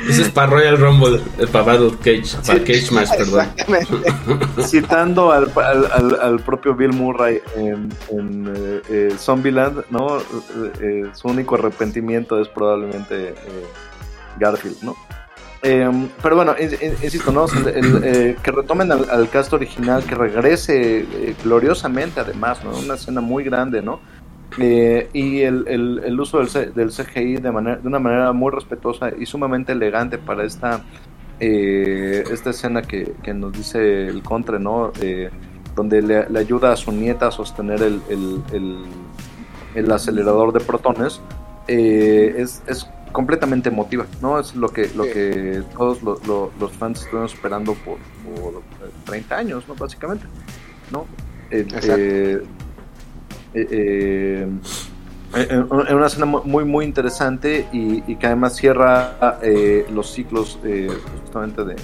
[0.09, 3.47] Ese es para Royal Rumble, eh, para Battle Cage, para Cage Match, perdón.
[3.55, 4.63] Exactamente.
[4.67, 10.17] Citando al, al, al- al propio Bill Murray en, en eh, eh, Zombieland, ¿no?
[10.17, 10.23] Eh,
[10.81, 13.35] eh, su único arrepentimiento es probablemente eh,
[14.39, 14.95] Garfield, ¿no?
[15.63, 15.89] Eh,
[16.23, 17.45] pero bueno, in- in- insisto, ¿no?
[17.45, 22.71] El- el, eh, que retomen al, al cast original, que regrese eh, gloriosamente además, ¿no?
[22.77, 23.99] Una escena muy grande, ¿no?
[24.57, 29.11] Eh, y el, el- uso del, del CGI de, manera, de una manera muy respetuosa
[29.17, 30.81] y sumamente elegante para esta,
[31.39, 34.91] eh, esta escena que, que nos dice el Contre, ¿no?
[34.99, 35.29] Eh,
[35.75, 38.83] donde le, ayuda a su nieta a sostener el, el- el-
[39.75, 41.21] el acelerador de protones,
[41.67, 44.39] es, es completamente emotiva, ¿no?
[44.39, 45.11] Es lo que, lo Sí.
[45.11, 49.75] que todos lo- lo- los fans estuvieron esperando por, por eh, 30 años, ¿no?
[49.75, 50.25] Básicamente,
[50.91, 51.05] ¿no?
[51.51, 52.43] Eh, eh,
[53.53, 54.47] eh,
[55.35, 60.11] eh, en una escena mu- muy muy interesante y, y que además cierra eh, los
[60.11, 60.89] ciclos eh,
[61.23, 61.75] justamente de,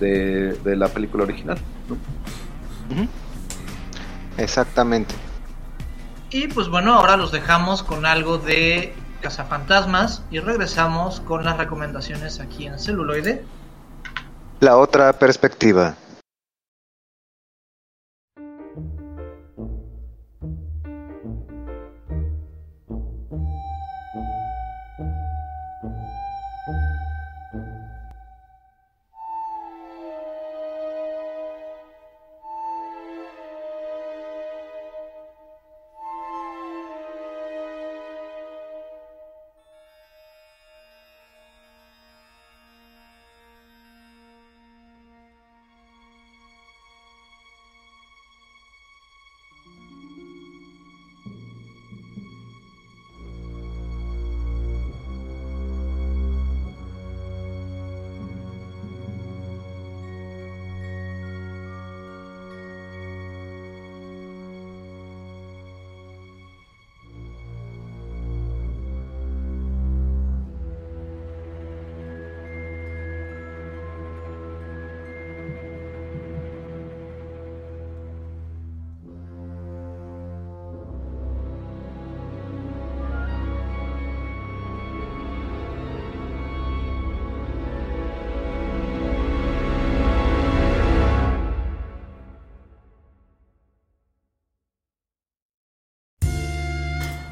[0.00, 1.58] de, de la película original.
[1.88, 1.96] ¿no?
[4.36, 5.14] Exactamente.
[6.30, 12.40] Y pues bueno, ahora los dejamos con algo de Cazafantasmas y regresamos con las recomendaciones
[12.40, 13.44] aquí en celuloide.
[14.60, 15.94] La otra perspectiva.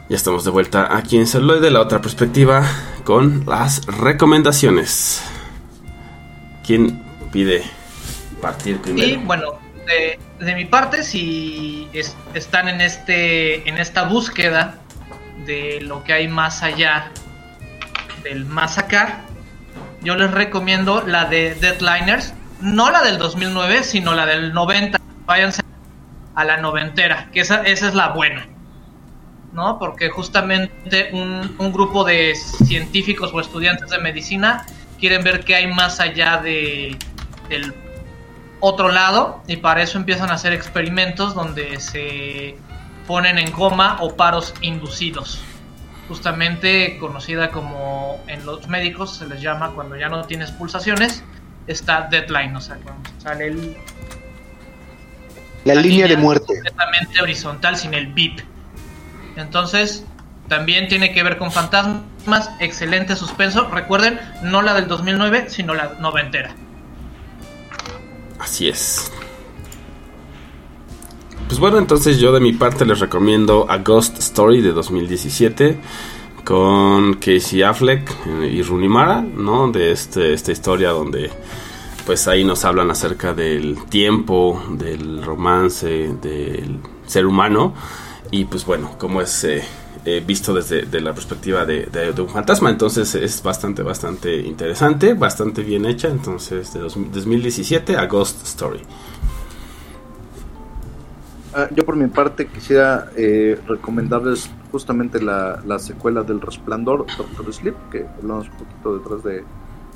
[0.08, 2.64] Ya estamos de vuelta aquí en Celuloide, la otra perspectiva,
[3.04, 5.22] con las recomendaciones.
[6.64, 7.02] ¿Quién
[7.32, 7.64] pide
[8.40, 9.06] partir primero?
[9.08, 14.78] Y bueno, de, de mi parte, si es- están en este en esta búsqueda
[15.44, 17.10] de lo que hay más allá
[18.22, 19.22] del más acá,
[20.02, 25.00] yo les recomiendo la de Deadliners, no la del 2009, sino la del 90.
[25.26, 25.62] Váyanse
[26.36, 28.46] a la noventera, que esa, esa es la buena.
[29.56, 29.78] ¿No?
[29.78, 34.66] Porque justamente un, un grupo de científicos o estudiantes de medicina
[35.00, 36.96] quieren ver qué hay más allá de,
[37.48, 37.74] del
[38.60, 42.56] otro lado y para eso empiezan a hacer experimentos donde se
[43.06, 45.40] ponen en coma o paros inducidos.
[46.08, 51.24] Justamente conocida como en los médicos se les llama cuando ya no tienes pulsaciones,
[51.66, 53.76] está deadline, o sea, cuando sale el,
[55.64, 56.46] La, línea de muerte.
[56.46, 58.40] completamente horizontal sin el beep.
[59.36, 60.04] Entonces,
[60.48, 63.68] también tiene que ver con fantasmas, excelente suspenso.
[63.68, 66.54] Recuerden, no la del 2009, sino la noventera.
[68.38, 69.10] Así es.
[71.48, 75.78] Pues bueno, entonces yo de mi parte les recomiendo A Ghost Story de 2017
[76.44, 79.70] con Casey Affleck eh, y Rooney Mara, ¿no?
[79.70, 81.30] De este, esta historia donde
[82.04, 85.88] pues ahí nos hablan acerca del tiempo, del romance,
[86.22, 87.74] del ser humano
[88.30, 89.62] y pues bueno, como es eh,
[90.04, 95.62] eh, visto desde de la perspectiva de, un fantasma, entonces es bastante, bastante interesante, bastante
[95.62, 98.80] bien hecha, entonces de dos- 2017 a Ghost Story.
[101.52, 107.52] Ah, yo por mi parte quisiera eh, recomendarles justamente la, la secuela del Resplandor, Doctor
[107.52, 109.44] Sleep, que hablamos un poquito detrás de,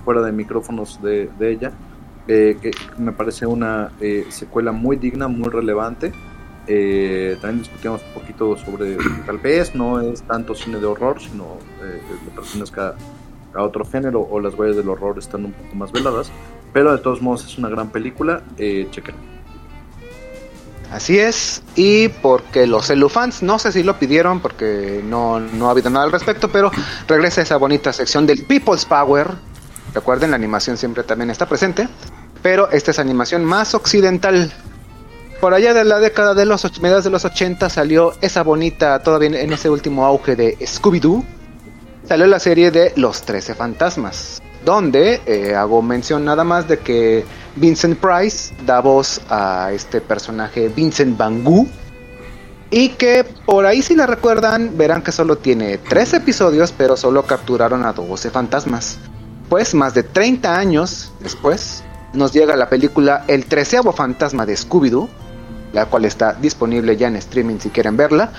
[0.05, 1.78] fuera de micrófonos de, de ella,
[2.26, 6.16] eh, que me parece una eh, secuela muy digna, muy relevante.
[6.66, 8.96] Eh, también discutíamos un poquito sobre,
[9.26, 12.94] tal vez no es tanto cine de horror, sino eh, le pertenezca
[13.54, 16.30] a otro género o las huellas del horror están un poco más veladas,
[16.72, 19.14] pero de todos modos es una gran película, eh, chequen.
[20.92, 25.70] Así es, y porque los celufans, no sé si lo pidieron porque no, no ha
[25.70, 26.72] habido nada al respecto, pero
[27.06, 29.28] regresa esa bonita sección del People's Power.
[29.94, 31.88] Recuerden, la animación siempre también está presente,
[32.42, 34.52] pero esta es animación más occidental.
[35.41, 39.41] Por allá de la década de los mediados de los 80 salió esa bonita, todavía
[39.41, 41.24] en- ese último auge de Scooby-Doo,
[42.07, 47.24] salió la serie de Los Trece Fantasmas, donde eh, hago mención nada más de que
[47.57, 51.66] Vincent Price da voz a este personaje Vincent Van Gogh
[52.70, 57.24] y que por ahí si la recuerdan verán que solo tiene tres episodios pero solo
[57.24, 58.99] capturaron a 12 fantasmas.
[59.49, 61.82] Pues más de 30 años después
[62.12, 65.09] nos llega la película El treceavo fantasma de Scooby-Doo,
[65.73, 68.33] la cual está disponible ya en streaming si quieren verla.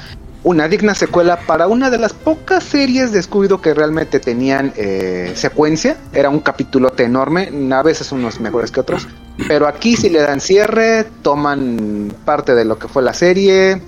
[0.44, 5.34] Una digna secuela para una de las pocas series de Scooby-Doo que realmente tenían eh,
[5.36, 5.98] secuencia.
[6.14, 9.08] Era un capítulote enorme, a veces unos mejores que otros.
[9.48, 13.82] Pero aquí si le dan cierre, toman parte de lo que fue la serie,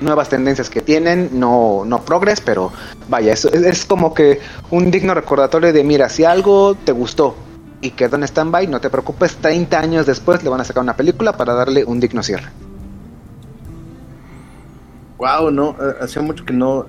[0.00, 2.72] nuevas tendencias que tienen, no, no progres, pero
[3.08, 7.34] vaya, es, es como que un digno recordatorio de mira, si algo te gustó
[7.80, 10.96] y quedó en stand-by, no te preocupes, 30 años después le van a sacar una
[10.96, 12.50] película para darle un digno cierre.
[15.22, 16.84] Wow, no, hacía mucho que no,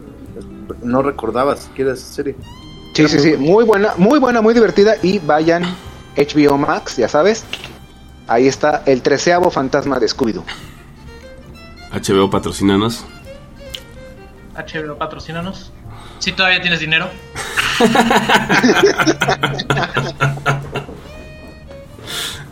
[0.81, 2.35] no recordaba siquiera esa serie.
[2.95, 5.63] Sí, sí, sí, muy buena, muy buena, muy divertida y vayan
[6.17, 7.45] HBO Max, ya sabes.
[8.27, 10.43] Ahí está el treceavo fantasma de Scooby-Doo.
[11.91, 13.05] HBO patrocinanos.
[14.55, 15.71] HBO, patrocínanos.
[16.17, 17.09] Si todavía tienes dinero.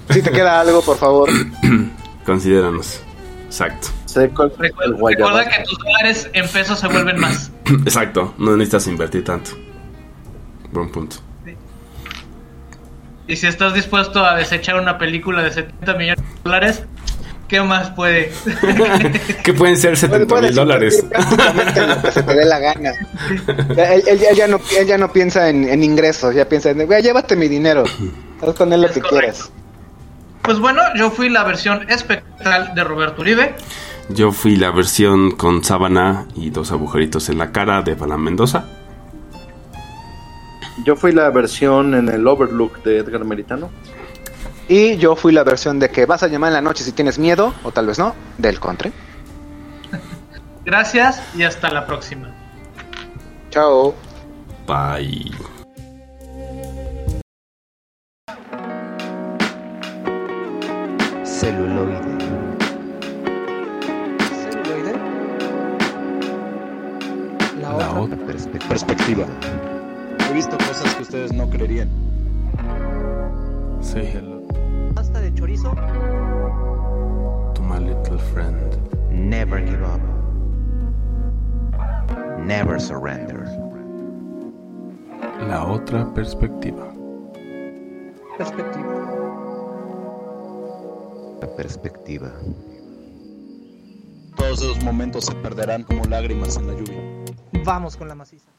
[0.09, 1.29] Si te queda algo, por favor.
[2.25, 2.99] Considéranos.
[3.45, 3.87] Exacto.
[4.17, 4.29] El
[4.97, 7.51] Recuerda, que tus dólares en pesos se vuelven más.
[7.65, 8.33] Exacto.
[8.37, 9.51] No necesitas invertir tanto.
[10.71, 11.17] Buen punto.
[13.27, 16.83] Y si estás dispuesto a desechar una película de 70 millones de dólares,
[17.47, 18.31] ¿qué más puede?
[19.43, 21.03] ¿Qué pueden ser 70 mil dólares?
[21.09, 22.91] lo que se te dé la gana.
[23.77, 26.71] Él, él ya- él ya no, él ya no piensa en, en ingresos, ya piensa
[26.71, 27.83] en, "Güey, llévate mi dinero.
[28.41, 29.19] Haz con él lo Es que correcto.
[29.19, 29.51] quieras.
[30.43, 33.55] Pues bueno, yo fui la versión espectral de Roberto Uribe.
[34.09, 38.65] Yo fui la versión con sábana y dos agujeritos en la cara de Balan Mendoza.
[40.83, 43.69] Yo fui la versión en el Overlook de Edgar Meritano.
[44.67, 47.19] Y yo fui la versión de que vas a llamar en la noche si tienes
[47.19, 48.91] miedo, o tal vez no, del country.
[50.65, 52.33] Gracias y hasta la próxima.
[53.49, 53.93] Chao.
[54.67, 55.31] Bye.
[61.41, 61.97] Celuloide.
[64.29, 64.93] celuloide.
[67.59, 69.25] La Perspectiva.
[70.29, 71.89] He visto cosas que ustedes no creerían.
[73.81, 74.43] Say hello
[74.93, 75.73] Pasta de chorizo.
[77.55, 78.77] to my little friend.
[79.09, 79.99] Never give up.
[82.37, 83.47] Never surrender.
[85.49, 86.93] La otra perspectiva.
[88.37, 88.90] Perspectiva.
[91.41, 92.31] La perspectiva.
[94.37, 97.25] Todos esos momentos se perderán como lágrimas en la lluvia.
[97.65, 98.50] Vamos con la maciza.